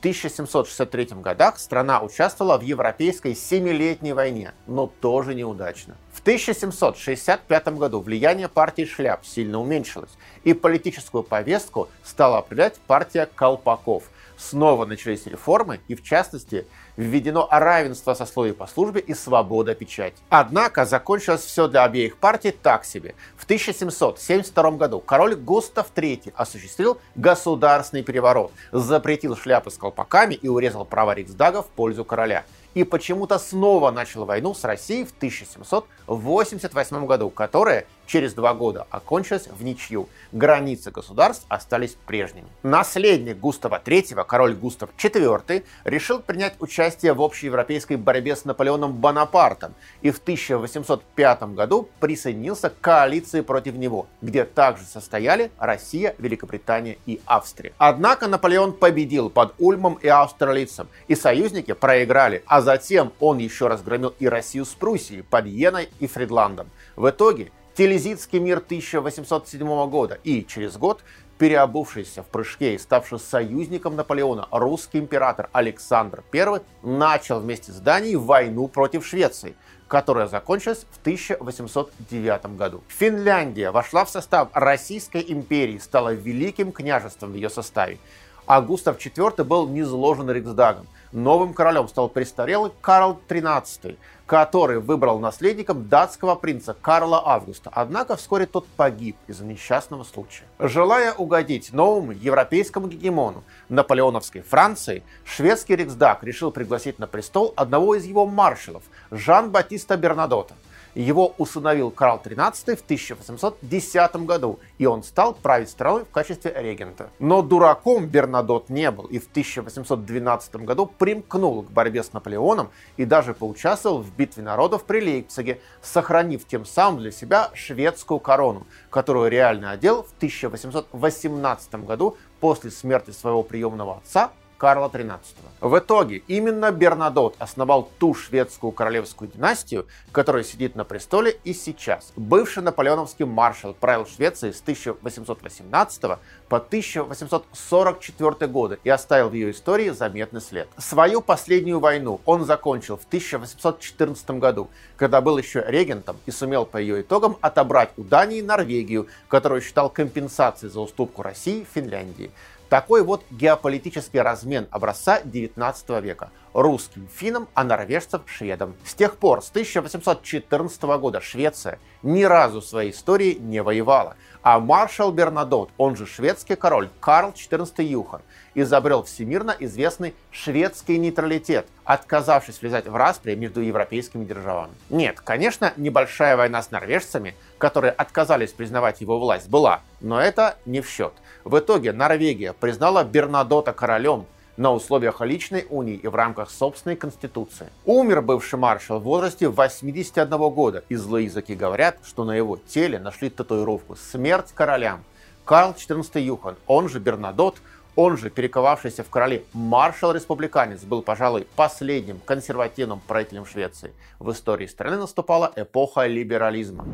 1763 0.07 1.09
годах 1.17 1.59
страна 1.59 2.01
участвовала 2.01 2.59
в 2.59 2.63
Европейской 2.63 3.35
семилетней 3.35 4.13
войне, 4.13 4.53
но 4.69 4.87
тоже 4.87 5.35
неудачно. 5.35 5.97
В 6.13 6.21
1765 6.21 7.69
году 7.71 8.01
влияние 8.01 8.47
партии 8.47 8.85
Шляп 8.85 9.27
сильно 9.27 9.61
уменьшилось, 9.61 10.13
и 10.45 10.55
политическую 10.55 11.25
повестку 11.25 11.89
стала 12.05 12.39
определять 12.39 12.79
партия 12.87 13.29
Колпаков. 13.35 14.05
Снова 14.37 14.85
начались 14.85 15.27
реформы, 15.27 15.81
и 15.89 15.95
в 15.95 16.03
частности 16.03 16.67
введено 16.97 17.49
равенство 17.51 18.15
сословий 18.15 18.53
по 18.53 18.67
службе 18.67 19.01
и 19.01 19.15
свобода 19.15 19.75
печати. 19.75 20.17
Однако 20.29 20.85
закончилось 20.85 21.43
все 21.43 21.69
для 21.69 21.85
обеих 21.85 22.17
партий 22.19 22.51
так 22.51 22.85
себе. 22.85 23.15
В 23.37 23.45
1772 23.45 24.71
году 24.73 25.01
король 25.01 25.35
Густав 25.37 25.87
III 25.95 26.33
осуществил 26.37 26.99
государственный 27.15 28.03
переворот, 28.03 28.53
запретил 28.73 29.37
шляпы 29.37 29.71
с 29.71 29.79
колпаками 29.79 30.35
и 30.35 30.49
урезал 30.49 30.85
права 30.85 31.15
Риксдага 31.15 31.63
в 31.63 31.69
пользу 31.69 32.05
короля 32.05 32.45
и 32.77 32.85
почему-то 32.85 33.39
снова 33.39 33.91
начал 33.91 34.27
войну 34.27 34.53
с 34.53 34.63
Россией 34.63 35.07
в 35.07 35.13
1788 35.17 37.07
году, 37.07 37.31
которая 37.31 37.87
через 38.07 38.35
два 38.35 38.55
года 38.55 38.87
окончилась 38.91 39.49
в 39.49 39.63
ничью. 39.63 40.09
Границы 40.33 40.91
государств 40.91 41.45
остались 41.49 41.97
прежними. 42.07 42.47
Наследник 42.63 43.39
Густава 43.39 43.81
III, 43.85 44.25
король 44.25 44.55
Густав 44.55 44.91
IV, 44.97 45.65
решил 45.85 46.21
принять 46.21 46.55
участие 46.61 47.13
в 47.13 47.23
общеевропейской 47.23 47.97
борьбе 47.97 48.37
с 48.37 48.45
Наполеоном 48.45 48.95
Бонапартом 48.95 49.75
и 50.03 50.11
в 50.11 50.19
1805 50.19 51.43
году 51.55 51.89
присоединился 52.01 52.71
к 52.71 52.81
коалиции 52.81 53.41
против 53.41 53.75
него, 53.75 54.07
где 54.23 54.45
также 54.45 54.85
состояли 54.85 55.51
Россия, 55.59 56.15
Великобритания 56.19 56.99
и 57.07 57.21
Австрия. 57.27 57.73
Однако 57.79 58.29
Наполеон 58.29 58.73
победил 58.73 59.31
под 59.31 59.55
Ульмом 59.59 59.95
и 59.95 60.09
Аустерлицем, 60.09 60.89
и 61.09 61.15
союзники 61.15 61.73
проиграли, 61.73 62.43
а 62.47 62.61
затем 62.61 63.13
он 63.21 63.39
еще 63.39 63.67
разгромил 63.67 64.15
и 64.19 64.29
Россию 64.29 64.65
с 64.65 64.71
Пруссией 64.71 65.23
под 65.23 65.47
Йеной 65.47 65.89
и 66.01 66.07
Фридландом. 66.07 66.71
В 66.97 67.09
итоге 67.11 67.51
Телезитский 67.77 68.39
мир 68.39 68.57
1807 68.57 69.91
года 69.91 70.19
и 70.25 70.47
через 70.47 70.79
год 70.79 71.05
переобувшийся 71.37 72.23
в 72.23 72.27
прыжке 72.27 72.75
и 72.75 72.79
ставший 72.79 73.19
союзником 73.19 73.97
Наполеона 73.97 74.49
русский 74.51 74.99
император 74.99 75.51
Александр 75.53 76.25
I 76.33 76.63
начал 76.83 77.41
вместе 77.41 77.73
с 77.73 77.77
Данией 77.77 78.17
войну 78.17 78.69
против 78.69 79.07
Швеции, 79.07 79.57
которая 79.89 80.27
закончилась 80.27 80.87
в 80.91 81.01
1809 81.03 82.57
году. 82.57 82.83
Финляндия 82.89 83.71
вошла 83.71 84.07
в 84.07 84.11
состав 84.11 84.49
Российской 84.55 85.23
империи, 85.29 85.77
стала 85.77 86.15
великим 86.15 86.73
княжеством 86.73 87.33
в 87.33 87.35
ее 87.35 87.51
составе, 87.51 87.99
а 88.47 88.61
Густав 88.61 88.99
IV 88.99 89.45
был 89.45 89.69
низложен 89.69 90.31
Риксдагом. 90.31 90.87
Новым 91.13 91.55
королем 91.55 91.89
стал 91.89 92.09
престарелый 92.09 92.73
Карл 92.81 93.19
XIII, 93.29 93.97
который 94.27 94.81
выбрал 94.81 95.19
наследником 95.19 95.89
датского 95.89 96.35
принца 96.35 96.75
Карла 96.75 97.23
Августа. 97.25 97.71
Однако 97.73 98.17
вскоре 98.17 98.47
тот 98.47 98.67
погиб 98.67 99.17
из-за 99.27 99.45
несчастного 99.45 100.05
случая. 100.05 100.45
Желая 100.59 101.15
угодить 101.15 101.73
новому 101.73 102.13
европейскому 102.13 102.89
гегемону 102.89 103.45
наполеоновской 103.69 104.43
Франции, 104.43 105.05
шведский 105.25 105.77
Риксдаг 105.77 106.23
решил 106.23 106.51
пригласить 106.51 106.99
на 106.99 107.07
престол 107.07 107.55
одного 107.57 107.95
из 107.95 108.05
его 108.05 108.27
маршалов, 108.27 108.83
Жан-Батиста 109.11 109.97
Бернадота. 109.97 110.55
Его 110.97 111.35
усыновил 111.37 111.91
Карл 111.91 112.23
XIII 112.25 112.75
в 112.75 112.81
1810 112.81 114.17
году, 114.25 114.59
и 114.79 114.87
он 114.87 115.03
стал 115.03 115.35
править 115.35 115.69
страной 115.69 116.07
в 116.07 116.11
качестве 116.11 116.55
регента. 116.57 117.11
Но 117.19 117.43
дураком 117.43 118.07
Бернадот 118.07 118.71
не 118.71 118.91
был, 118.91 119.05
и 119.05 119.19
в 119.19 119.29
1812 119.29 120.57
году 120.57 120.87
примкнул 120.87 121.65
к 121.65 121.71
борьбе 121.71 122.03
с 122.03 122.15
Наполеоном 122.15 122.71
и 122.97 123.05
даже 123.05 123.35
поучаствовал 123.35 124.01
в 124.01 124.11
битве 124.17 124.43
народов 124.43 124.85
при 124.85 125.03
Лейпциге, 125.03 125.61
сохранив 125.83 126.47
тем 126.47 126.65
самым 126.65 127.01
для 127.01 127.11
себя 127.11 127.51
шведскую 127.53 128.19
корону, 128.19 128.67
которую 128.89 129.31
реально 129.31 129.73
одел 129.73 130.03
в 130.03 130.17
1818 130.17 131.75
году 131.85 132.17
после 132.41 132.71
смерти 132.71 133.11
своего 133.11 133.43
приемного 133.43 133.99
отца 133.99 134.33
Карла 134.59 134.89
XIII. 134.89 135.19
В 135.61 135.79
итоге 135.79 136.23
именно 136.29 136.71
Бернадот 136.71 137.37
основал 137.39 137.91
ту 137.99 138.15
шведскую 138.15 138.73
королевскую 138.73 139.31
династию, 139.31 139.87
которая 140.13 140.45
сидит 140.45 140.77
на 140.77 140.85
престоле 140.85 141.39
и 141.45 141.53
сейчас. 141.53 142.13
Бывший 142.17 142.63
наполеоновский 142.63 143.25
маршал 143.25 143.75
правил 143.75 144.07
Швецией 144.07 144.53
с 144.53 144.61
1818 144.61 146.03
по 146.49 146.57
1844 146.57 148.51
годы 148.51 148.79
и 148.85 148.91
оставил 148.91 149.29
в 149.29 149.33
ее 149.33 149.51
истории 149.51 149.91
заметный 149.91 150.41
след. 150.41 150.69
Свою 150.79 151.21
последнюю 151.21 151.81
войну 151.81 152.21
он 152.25 152.45
закончил 152.45 152.97
в 152.97 153.05
1814 153.05 154.31
году, 154.33 154.69
когда 154.97 155.21
был 155.21 155.39
еще 155.39 155.65
регентом 155.67 156.17
и 156.27 156.31
сумел 156.31 156.67
по 156.67 156.77
ее 156.77 157.01
итогам 157.03 157.37
отобрать 157.41 157.91
у 157.97 158.05
Дании 158.05 158.41
Норвегию, 158.41 159.09
которую 159.29 159.61
считал 159.61 159.91
компенсацией 159.91 160.71
за 160.71 160.81
уступку 160.81 161.23
России 161.23 161.67
Финляндии. 161.75 162.31
Такой 162.69 163.05
вот 163.05 163.23
геополитический 163.31 164.21
размен 164.21 164.67
образца 164.73 165.21
19 165.23 165.89
века. 166.03 166.33
Русским 166.53 167.09
финнам, 167.15 167.49
а 167.55 167.63
норвежцам 167.63 168.23
шведам. 168.27 168.75
С 168.85 168.95
тех 168.95 169.19
пор, 169.19 169.41
с 169.43 169.51
1814 169.51 170.83
года, 170.99 171.21
Швеция 171.21 171.79
ни 172.03 172.25
разу 172.25 172.61
в 172.61 172.65
своей 172.65 172.91
истории 172.91 173.35
не 173.35 173.63
воевала. 173.63 174.17
А 174.49 174.61
маршал 174.61 175.11
Бернадот, 175.11 175.71
он 175.77 175.97
же 175.97 176.07
шведский 176.07 176.55
король 176.55 176.89
Карл 177.01 177.31
XIV 177.31 177.83
Юхан, 177.83 178.21
изобрел 178.55 179.03
всемирно 179.03 179.57
известный 179.59 180.15
шведский 180.31 180.99
нейтралитет, 180.99 181.67
отказавшись 181.83 182.61
влезать 182.61 182.87
в 182.87 182.95
распри 182.95 183.35
между 183.35 183.61
европейскими 183.61 184.25
державами. 184.25 184.71
Нет, 184.89 185.19
конечно, 185.19 185.73
небольшая 185.77 186.37
война 186.37 186.63
с 186.63 186.71
норвежцами, 186.71 187.35
которые 187.59 187.91
отказались 187.91 188.53
признавать 188.53 189.01
его 189.01 189.19
власть, 189.19 189.49
была, 189.49 189.81
но 190.01 190.21
это 190.21 190.55
не 190.65 190.81
в 190.81 190.89
счет. 190.89 191.15
В 191.43 191.59
итоге 191.59 191.93
Норвегия 191.93 192.53
признала 192.53 193.03
Бернадота 193.03 193.73
королем, 193.73 194.27
на 194.57 194.73
условиях 194.73 195.21
личной 195.21 195.67
унии 195.71 195.97
и 195.97 196.09
в 196.09 196.15
рамках 196.15 196.51
собственной 196.51 196.97
конституции. 196.97 197.69
Умер 197.85 198.23
бывший 198.23 198.59
маршал 198.59 199.01
в 199.01 199.05
возрасте 199.05 199.49
81 199.49 200.29
года, 200.51 200.85
и 200.89 200.97
злые 200.97 201.27
языки 201.27 201.55
говорят, 201.55 201.99
что 202.05 202.25
на 202.25 202.33
его 202.33 202.57
теле 202.57 202.99
нашли 202.99 203.31
татуировку 203.31 203.97
«Смерть 203.97 204.53
королям». 204.55 205.05
Карл 205.45 205.73
XIV 205.73 206.21
Юхан, 206.21 206.57
он 206.67 206.89
же 206.89 206.99
Бернадот, 206.99 207.57
он 207.95 208.19
же 208.19 208.29
перековавшийся 208.29 209.05
в 209.05 209.09
короле 209.09 209.45
маршал-республиканец, 209.55 210.83
был, 210.83 211.03
пожалуй, 211.03 211.47
последним 211.57 212.21
консервативным 212.21 213.01
правителем 213.01 213.47
Швеции. 213.47 213.93
В 214.19 214.31
истории 214.33 214.67
страны 214.67 214.99
наступала 214.99 215.51
эпоха 215.57 216.07
либерализма. 216.07 216.85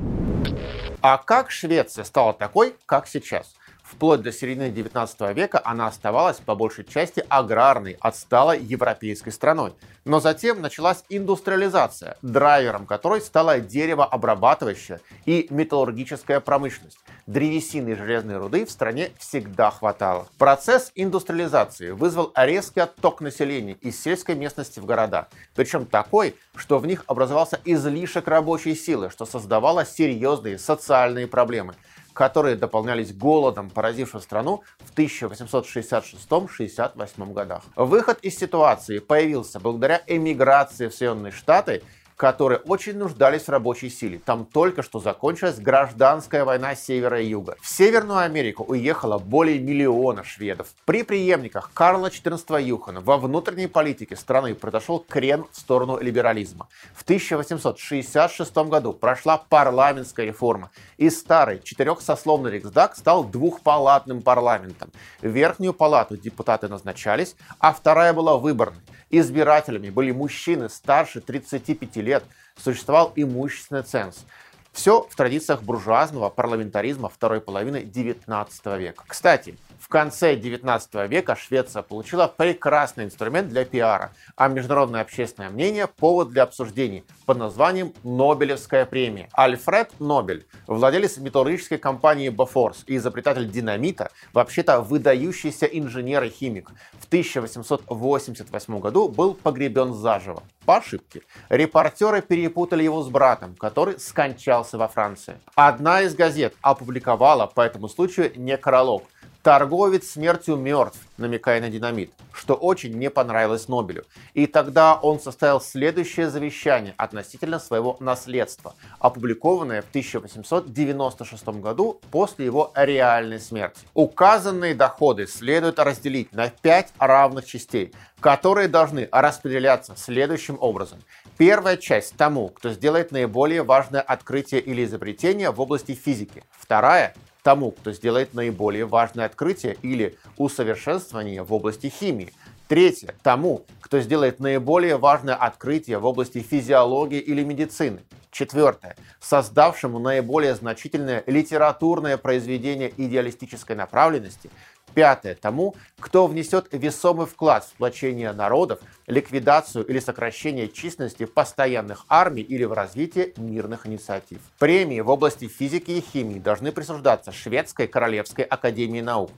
А 1.01 1.19
как 1.19 1.51
Швеция 1.51 2.05
стала 2.05 2.33
такой, 2.33 2.77
как 2.87 3.09
сейчас? 3.09 3.55
Вплоть 3.93 4.23
до 4.23 4.33
середины 4.33 4.71
19 4.71 5.37
века 5.37 5.61
она 5.63 5.87
оставалась 5.87 6.39
по 6.39 6.55
большей 6.55 6.85
части 6.85 7.23
аграрной, 7.29 7.99
отсталой 8.01 8.59
европейской 8.59 9.31
страной. 9.31 9.75
Но 10.05 10.19
затем 10.19 10.63
началась 10.63 11.05
индустриализация, 11.11 12.17
драйвером 12.23 12.87
которой 12.87 13.21
стала 13.21 13.61
деревообрабатывающая 13.61 15.01
и 15.27 15.47
металлургическая 15.51 16.41
промышленность. 16.41 16.99
Древесины 17.27 17.91
и 17.91 17.95
железной 17.95 18.39
руды 18.39 18.65
в 18.65 18.71
стране 18.71 19.11
всегда 19.19 19.71
хватало. 19.71 20.27
Процесс 20.39 20.91
индустриализации 20.95 21.91
вызвал 21.91 22.33
резкий 22.35 22.81
отток 22.81 23.21
населения 23.21 23.75
из 23.75 24.03
сельской 24.03 24.35
местности 24.35 24.81
в 24.81 24.87
города. 24.87 25.29
Причем 25.55 25.85
такой, 25.85 26.35
что 26.57 26.79
в 26.79 26.87
них 26.87 27.05
образовался 27.07 27.61
излишек 27.65 28.27
рабочей 28.27 28.75
силы, 28.75 29.11
что 29.11 29.27
создавало 29.27 29.85
серьезные 29.85 30.59
социальные 30.59 31.27
проблемы– 31.27 31.75
которые 32.13 32.57
дополнялись 32.57 33.15
голодом, 33.15 33.71
поразившим 33.71 34.21
страну 34.21 34.65
в 34.79 34.93
1866-68 34.97 37.33
годах. 37.33 37.63
Выход 37.77 38.19
из 38.23 38.37
ситуации 38.39 38.99
появился 38.99 39.61
благодаря 39.61 40.03
эмиграции 40.07 40.89
в 40.89 40.95
Соединенные 40.95 41.33
Штаты 41.33 41.83
которые 42.23 42.61
очень 42.61 42.97
нуждались 42.97 43.43
в 43.43 43.49
рабочей 43.49 43.91
силе. 43.91 44.21
Там 44.25 44.45
только 44.45 44.85
что 44.85 45.01
закончилась 45.01 45.59
гражданская 45.59 46.45
война 46.45 46.77
севера 46.77 47.21
и 47.21 47.27
юга. 47.27 47.57
В 47.61 47.69
Северную 47.69 48.21
Америку 48.21 48.63
уехало 48.63 49.19
более 49.19 49.59
миллиона 49.59 50.23
шведов. 50.23 50.69
При 50.85 51.03
преемниках 51.03 51.73
Карла 51.75 52.11
XIV 52.11 52.63
Юхана 52.63 53.01
во 53.01 53.17
внутренней 53.19 53.67
политике 53.67 54.15
страны 54.15 54.55
произошел 54.55 55.01
крен 55.01 55.47
в 55.51 55.59
сторону 55.59 55.99
либерализма. 55.99 56.69
В 56.95 57.03
1866 57.03 58.57
году 58.69 58.93
прошла 58.93 59.39
парламентская 59.39 60.27
реформа, 60.27 60.71
и 60.99 61.11
старый 61.11 61.61
четырехсословный 61.61 62.53
Риксдаг 62.53 62.95
стал 62.95 63.25
двухпалатным 63.25 64.23
парламентом. 64.23 64.93
Верхнюю 65.23 65.75
палату 65.75 66.17
депутаты 66.17 66.69
назначались, 66.69 67.35
а 67.59 67.73
вторая 67.73 68.13
была 68.13 68.37
выборной. 68.37 68.79
Избирателями 69.15 69.91
были 69.91 70.11
мужчины 70.11 70.71
старше 70.71 71.21
35 71.21 71.97
лет, 71.97 72.12
существовал 72.57 73.13
имущественный 73.17 73.83
ценз. 73.83 74.25
Все 74.73 75.03
в 75.03 75.15
традициях 75.17 75.63
буржуазного 75.63 76.31
парламентаризма 76.31 77.09
второй 77.09 77.41
половины 77.41 77.79
XIX 77.79 78.79
века. 78.79 79.05
Кстати, 79.07 79.59
в 79.83 79.89
конце 79.89 80.37
XIX 80.37 81.09
века 81.09 81.35
Швеция 81.35 81.83
получила 81.83 82.29
прекрасный 82.29 83.05
инструмент 83.05 83.49
для 83.49 83.65
пиара, 83.65 84.13
а 84.37 84.47
международное 84.47 85.01
общественное 85.01 85.51
мнение– 85.51 85.87
повод 85.97 86.29
для 86.29 86.45
обсуждений 86.45 87.05
под 87.27 87.39
названием 87.39 87.93
Нобелевская 88.05 88.87
премия. 88.87 89.29
Альфред 89.33 89.91
Нобель, 89.99 90.47
владелец 90.69 91.17
металлургической 91.19 91.79
компании 91.79 92.29
Бофорс 92.29 92.85
и 92.87 92.97
изобретатель 92.97 93.51
динамита, 93.51 94.13
вообще-то 94.33 94.81
выдающийся 94.83 95.67
инженер 95.67 96.23
и 96.23 96.29
химик, 96.29 96.71
в 97.01 97.07
1888 97.07 98.79
году 98.79 99.09
был 99.09 99.35
погребен 99.35 99.95
заживо. 99.95 100.45
По 100.65 100.77
ошибке. 100.77 101.23
Репортеры 101.49 102.23
перепутали 102.23 102.85
его 102.85 103.03
с 103.03 103.09
братом, 103.09 103.57
который 103.57 103.99
скончался 103.99 104.79
во 104.79 104.87
Франции. 104.87 105.41
Одна 105.57 106.03
из 106.03 106.15
газет 106.15 106.55
опубликовала 106.63 107.47
по 107.49 107.63
этому 107.63 107.89
случаю 107.89 108.31
некролог– 108.37 109.03
Торговец 109.43 110.09
смертью 110.09 110.55
мертв, 110.55 111.01
намекая 111.17 111.61
на 111.61 111.69
динамит, 111.69 112.13
что 112.33 112.55
очень 112.55 112.97
не 112.97 113.11
понравилось 113.11 113.67
Нобелю. 113.67 114.05
И 114.35 114.47
тогда 114.47 114.95
он 114.95 115.19
составил 115.19 115.61
следующее 115.61 116.31
завещание 116.31 116.95
относительно 116.97 117.59
своего 117.59 117.97
наследства, 117.99 118.77
опубликованное 119.01 119.83
в 119.83 119.89
1896 119.89 121.49
году 121.61 122.01
после 122.13 122.45
его 122.45 122.71
реальной 122.77 123.41
смерти. 123.41 123.81
Указанные 123.95 124.77
доходы 124.77 125.27
следует 125.27 125.81
разделить 125.81 126.33
на 126.33 126.49
пять 126.49 126.93
равных 127.01 127.45
частей, 127.45 127.93
которые 128.21 128.69
должны 128.69 129.09
распределяться 129.11 129.95
следующим 129.97 130.57
образом. 130.61 131.01
Первая 131.37 131.77
часть 131.77 132.17
тому, 132.17 132.49
кто 132.49 132.71
сделает 132.71 133.11
наиболее 133.11 133.65
важное 133.65 134.03
открытие 134.03 134.61
или 134.61 134.85
изобретение 134.85 135.51
в 135.51 135.61
области 135.61 135.97
физики. 135.97 136.45
Вторая 136.53 137.17
тому, 137.43 137.73
кто 137.73 137.93
сделает 137.93 138.35
наиболее 138.35 138.87
важное 138.87 139.27
открытие 139.27 139.77
или 139.83 140.17
усовершенствование 140.37 141.43
в 141.43 141.53
области 141.53 141.89
химии. 141.89 142.33
Третье– 142.69 143.15
тому, 143.23 143.65
кто 143.81 144.01
сделает 144.01 144.41
наиболее 144.41 144.97
важное 144.97 145.35
открытие 145.35 145.99
в 145.99 146.07
области 146.07 146.39
физиологии 146.39 147.19
или 147.19 147.45
медицины. 147.45 148.01
Четвертое– 148.31 148.97
создавшему 149.21 149.99
наиболее 149.99 150.55
значительное 150.55 151.23
литературное 151.27 152.17
произведение 152.17 152.91
идеалистической 152.97 153.77
направленности, 153.77 154.49
Пятое. 154.95 155.35
Тому, 155.35 155.75
кто 155.99 156.27
внесет 156.27 156.69
весомый 156.73 157.27
вклад 157.27 157.65
в 157.65 157.69
сплочение 157.69 158.33
народов, 158.33 158.81
ликвидацию 159.07 159.85
или 159.87 159.99
сокращение 159.99 160.69
численности 160.69 161.25
постоянных 161.25 162.05
армий 162.09 162.43
или 162.43 162.65
в 162.65 162.73
развитие 162.73 163.33
мирных 163.37 163.87
инициатив. 163.87 164.39
Премии 164.59 165.01
в 165.01 165.09
области 165.09 165.49
физики 165.49 165.93
и 165.93 166.01
химии 166.01 166.39
должны 166.39 166.73
присуждаться 166.73 167.33
Шведской 167.33 167.87
Королевской 167.87 168.45
Академии 168.45 169.01
Наук, 169.01 169.31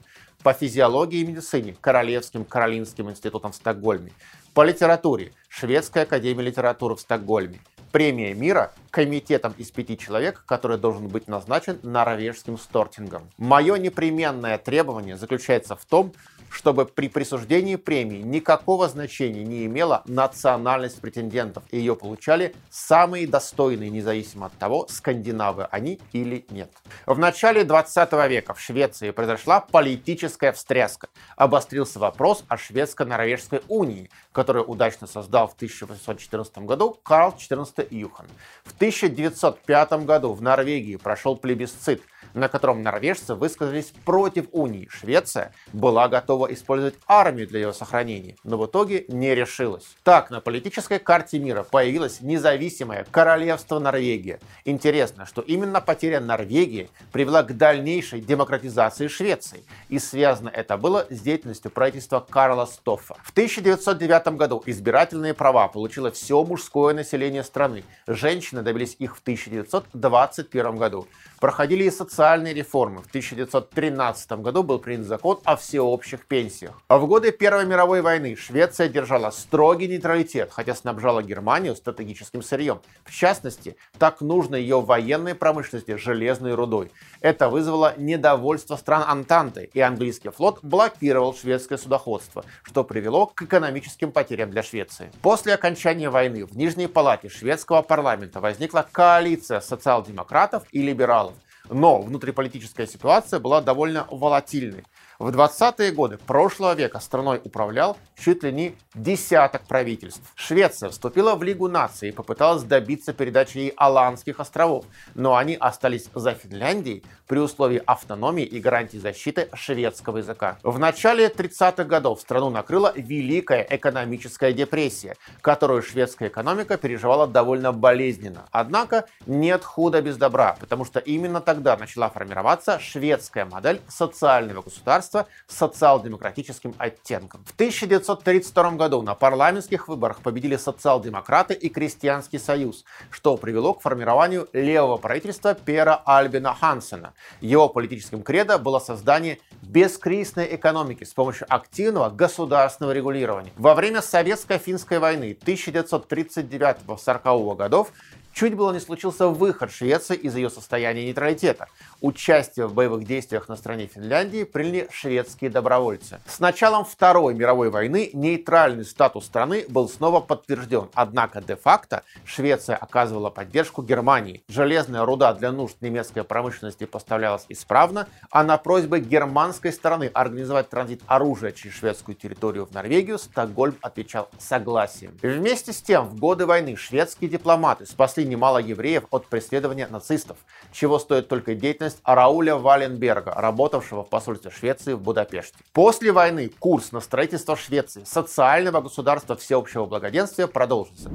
по 0.43 0.53
физиологии 0.53 1.21
и 1.21 1.25
медицине 1.25 1.75
Королевским 1.79 2.45
Каролинским 2.45 3.09
институтом 3.09 3.51
в 3.51 3.55
Стокгольме, 3.55 4.11
по 4.53 4.63
литературе 4.63 5.31
Шведской 5.49 6.03
Академии 6.03 6.43
литературы 6.43 6.95
в 6.95 7.01
Стокгольме, 7.01 7.59
премия 7.95 8.33
мира 8.33 8.73
комитетом 8.91 9.53
из 9.57 9.71
пяти 9.71 9.97
человек, 9.97 10.43
который 10.45 10.77
должен 10.77 11.07
быть 11.07 11.29
назначен 11.29 11.79
норвежским 11.81 12.57
стортингом. 12.57 13.29
Мое 13.37 13.77
непременное 13.77 14.57
требование 14.57 15.15
заключается 15.15 15.77
в 15.77 15.85
том, 15.85 16.11
чтобы 16.49 16.85
при 16.85 17.09
присуждении 17.09 17.75
премии 17.75 18.21
никакого 18.21 18.87
значения 18.87 19.43
не 19.43 19.65
имела 19.65 20.03
национальность 20.05 21.01
претендентов, 21.01 21.63
и 21.71 21.77
ее 21.77 21.95
получали 21.95 22.55
самые 22.69 23.27
достойные, 23.27 23.89
независимо 23.89 24.47
от 24.47 24.53
того, 24.57 24.87
скандинавы 24.89 25.65
они 25.71 25.99
или 26.13 26.45
нет. 26.49 26.71
В 27.05 27.17
начале 27.17 27.63
20 27.63 28.11
века 28.29 28.53
в 28.53 28.59
Швеции 28.59 29.11
произошла 29.11 29.61
политическая 29.61 30.51
встряска. 30.51 31.09
Обострился 31.35 31.99
вопрос 31.99 32.43
о 32.47 32.57
шведско-норвежской 32.57 33.61
унии, 33.67 34.09
которую 34.31 34.65
удачно 34.65 35.07
создал 35.07 35.47
в 35.47 35.53
1814 35.53 36.57
году 36.59 36.99
Карл 37.03 37.35
XIV 37.37 37.87
Юхан. 37.89 38.27
В 38.63 38.75
1905 38.75 40.05
году 40.05 40.33
в 40.33 40.41
Норвегии 40.41 40.95
прошел 40.95 41.35
плебисцит– 41.35 42.01
на 42.33 42.47
котором 42.47 42.81
норвежцы 42.81 43.35
высказались 43.35 43.93
против 44.03 44.45
унии. 44.51 44.87
Швеция 44.89 45.53
была 45.73 46.07
готова 46.07 46.51
использовать 46.53 46.95
армию 47.07 47.47
для 47.47 47.59
ее 47.61 47.73
сохранения, 47.73 48.35
но 48.43 48.57
в 48.57 48.65
итоге 48.65 49.05
не 49.07 49.35
решилась. 49.35 49.95
Так, 50.03 50.29
на 50.29 50.41
политической 50.41 50.99
карте 50.99 51.39
мира 51.39 51.63
появилось 51.63 52.21
независимое 52.21 53.05
королевство 53.11 53.79
Норвегия. 53.79 54.39
Интересно, 54.65 55.25
что 55.25 55.41
именно 55.41 55.81
потеря 55.81 56.19
Норвегии 56.19 56.89
привела 57.11 57.43
к 57.43 57.55
дальнейшей 57.55 58.21
демократизации 58.21 59.07
Швеции, 59.07 59.63
и 59.89 59.99
связано 59.99 60.49
это 60.49 60.77
было 60.77 61.05
с 61.09 61.19
деятельностью 61.19 61.71
правительства 61.71 62.19
Карла 62.19 62.65
Стоффа. 62.65 63.15
В 63.23 63.31
1909 63.31 64.37
году 64.37 64.63
избирательные 64.65 65.33
права 65.33 65.67
получило 65.67 66.11
все 66.11 66.43
мужское 66.43 66.93
население 66.93 67.43
страны. 67.43 67.83
Женщины 68.07 68.61
добились 68.61 68.95
их 68.99 69.17
в 69.17 69.21
1921 69.21 70.75
году. 70.77 71.07
Проходили 71.39 71.83
и 71.83 71.91
социальные 71.91 72.14
реформы. 72.17 73.01
В 73.01 73.07
1913 73.07 74.31
году 74.33 74.63
был 74.63 74.79
принят 74.79 75.05
закон 75.05 75.39
о 75.43 75.55
всеобщих 75.55 76.25
пенсиях. 76.25 76.81
А 76.87 76.97
в 76.97 77.07
годы 77.07 77.31
Первой 77.31 77.65
мировой 77.65 78.01
войны 78.01 78.35
Швеция 78.35 78.87
держала 78.87 79.31
строгий 79.31 79.87
нейтралитет, 79.87 80.51
хотя 80.51 80.75
снабжала 80.75 81.21
Германию 81.21 81.75
стратегическим 81.75 82.41
сырьем. 82.41 82.81
В 83.03 83.11
частности, 83.11 83.75
так 83.97 84.21
нужно 84.21 84.55
ее 84.55 84.81
военной 84.81 85.35
промышленности 85.35 85.95
железной 85.95 86.53
рудой. 86.53 86.91
Это 87.21 87.49
вызвало 87.49 87.93
недовольство 87.97 88.75
стран 88.75 89.03
Антанты, 89.07 89.69
и 89.73 89.79
английский 89.79 90.29
флот 90.29 90.59
блокировал 90.61 91.35
шведское 91.35 91.77
судоходство, 91.77 92.45
что 92.63 92.83
привело 92.83 93.27
к 93.27 93.41
экономическим 93.41 94.11
потерям 94.11 94.51
для 94.51 94.63
Швеции. 94.63 95.11
После 95.21 95.53
окончания 95.53 96.09
войны 96.09 96.45
в 96.45 96.55
Нижней 96.55 96.87
палате 96.87 97.29
шведского 97.29 97.81
парламента 97.81 98.39
возникла 98.39 98.87
коалиция 98.91 99.59
социал-демократов 99.59 100.63
и 100.71 100.81
либералов. 100.81 101.33
Но 101.69 102.01
внутриполитическая 102.01 102.87
ситуация 102.87 103.39
была 103.39 103.61
довольно 103.61 104.07
волатильной. 104.09 104.83
В 105.17 105.29
20-е 105.29 105.91
годы 105.93 106.17
прошлого 106.17 106.73
века 106.73 106.99
страной 106.99 107.39
управлял 107.41 107.97
чуть 108.17 108.43
ли 108.43 108.51
не 108.51 108.75
десяток 108.93 109.61
правительств. 109.61 110.29
Швеция 110.35 110.89
вступила 110.89 111.35
в 111.35 111.43
Лигу 111.43 111.69
наций 111.69 112.09
и 112.09 112.11
попыталась 112.11 112.63
добиться 112.63 113.13
передачи 113.13 113.57
ей 113.57 113.73
Аландских 113.77 114.41
островов, 114.41 114.83
но 115.13 115.37
они 115.37 115.55
остались 115.55 116.09
за 116.13 116.33
Финляндией 116.33 117.01
при 117.27 117.39
условии 117.39 117.81
автономии 117.85 118.43
и 118.43 118.59
гарантии 118.59 118.97
защиты 118.97 119.47
шведского 119.53 120.17
языка. 120.17 120.57
В 120.63 120.77
начале 120.79 121.27
30-х 121.27 121.85
годов 121.85 122.19
страну 122.19 122.49
накрыла 122.49 122.91
Великая 122.93 123.65
экономическая 123.69 124.51
депрессия, 124.51 125.15
которую 125.39 125.81
шведская 125.81 126.27
экономика 126.27 126.75
переживала 126.75 127.25
довольно 127.25 127.71
болезненно. 127.71 128.47
Однако 128.51 129.05
нет 129.25 129.63
худа 129.63 130.01
без 130.01 130.17
добра, 130.17 130.57
потому 130.59 130.83
что 130.83 130.99
именно 130.99 131.39
тогда 131.39 131.77
начала 131.77 132.09
формироваться 132.09 132.79
шведская 132.79 133.45
модель 133.45 133.79
социального 133.87 134.61
государства 134.61 135.04
государства 135.05 135.27
с 135.47 135.57
социал-демократическим 135.57 136.73
оттенком. 136.77 137.43
В 137.45 137.53
1932 137.53 138.71
году 138.71 139.01
на 139.01 139.15
парламентских 139.15 139.87
выборах 139.87 140.21
победили 140.21 140.57
социал-демократы 140.57 141.53
и 141.53 141.69
Крестьянский 141.69 142.39
союз, 142.39 142.83
что 143.09 143.37
привело 143.37 143.73
к 143.73 143.81
формированию 143.81 144.49
левого 144.53 144.97
правительства 144.97 145.53
Пера 145.53 146.01
Альбина 146.05 146.53
Хансена. 146.53 147.13
Его 147.41 147.69
политическим 147.69 148.23
кредо 148.23 148.57
было 148.57 148.79
создание 148.79 149.39
бескризисной 149.61 150.55
экономики 150.55 151.03
с 151.03 151.13
помощью 151.13 151.45
активного 151.49 152.09
государственного 152.09 152.93
регулирования. 152.93 153.51
Во 153.57 153.75
время 153.75 154.01
Советско-финской 154.01 154.99
войны 154.99 155.37
1939-1940 155.45 157.55
годов 157.55 157.91
чуть 158.35 158.53
было 158.53 158.73
не 158.73 158.79
случился 158.79 159.29
выход 159.29 159.71
Швеции 159.71 160.15
из 160.15 160.35
ее 160.35 160.49
состояния 160.49 161.05
нейтралитета. 161.05 161.69
Участие 162.01 162.67
в 162.67 162.73
боевых 162.73 163.05
действиях 163.05 163.47
на 163.47 163.55
стороне 163.55 163.87
Финляндии 163.87 164.43
приняли 164.43 164.89
шведские 164.91 165.49
добровольцы. 165.49 166.19
С 166.27 166.39
началом 166.39 166.83
Второй 166.83 167.33
мировой 167.33 167.69
войны 167.69 168.09
нейтральный 168.13 168.83
статус 168.83 169.25
страны 169.25 169.65
был 169.69 169.87
снова 169.87 170.19
подтвержден, 170.19 170.89
однако 170.93 171.41
де-факто 171.41 172.03
Швеция 172.25 172.75
оказывала 172.75 173.29
поддержку 173.29 173.81
Германии. 173.81 174.43
Железная 174.49 175.05
руда 175.05 175.33
для 175.33 175.53
нужд 175.53 175.77
немецкой 175.79 176.25
промышленности 176.25 176.83
поставлялась 176.83 177.45
исправно, 177.47 178.07
а 178.29 178.43
на 178.43 178.57
просьбы 178.57 178.99
германской 178.99 179.71
стороны 179.71 180.11
организовать 180.13 180.69
транзит 180.69 181.01
оружия 181.07 181.53
через 181.53 181.75
шведскую 181.75 182.15
территорию 182.15 182.65
в 182.65 182.71
Норвегию 182.73 183.17
Стокгольм 183.17 183.77
отвечал 183.81 184.27
согласием. 184.37 185.17
Вместе 185.21 185.71
с 185.71 185.81
тем, 185.81 186.09
в 186.09 186.19
годы 186.19 186.45
войны 186.45 186.75
шведские 186.75 187.29
дипломаты 187.29 187.85
спасли 187.85 188.24
немало 188.25 188.57
евреев 188.57 189.05
от 189.11 189.27
преследования 189.27 189.87
нацистов, 189.87 190.37
чего 190.71 190.99
стоит 190.99 191.27
только 191.27 191.55
деятельность 191.55 191.99
Рауля 192.03 192.55
Валенберга, 192.55 193.33
работавшего 193.35 194.03
в 194.03 194.09
посольстве 194.09 194.51
Швеции 194.51 194.93
в 194.93 195.01
Будапеште. 195.01 195.57
После 195.73 196.11
войны 196.11 196.51
курс 196.59 196.91
на 196.91 197.01
строительство 197.01 197.55
Швеции 197.55 198.03
социального 198.05 198.81
государства 198.81 199.35
всеобщего 199.35 199.85
благоденствия 199.85 200.47
продолжится. 200.47 201.09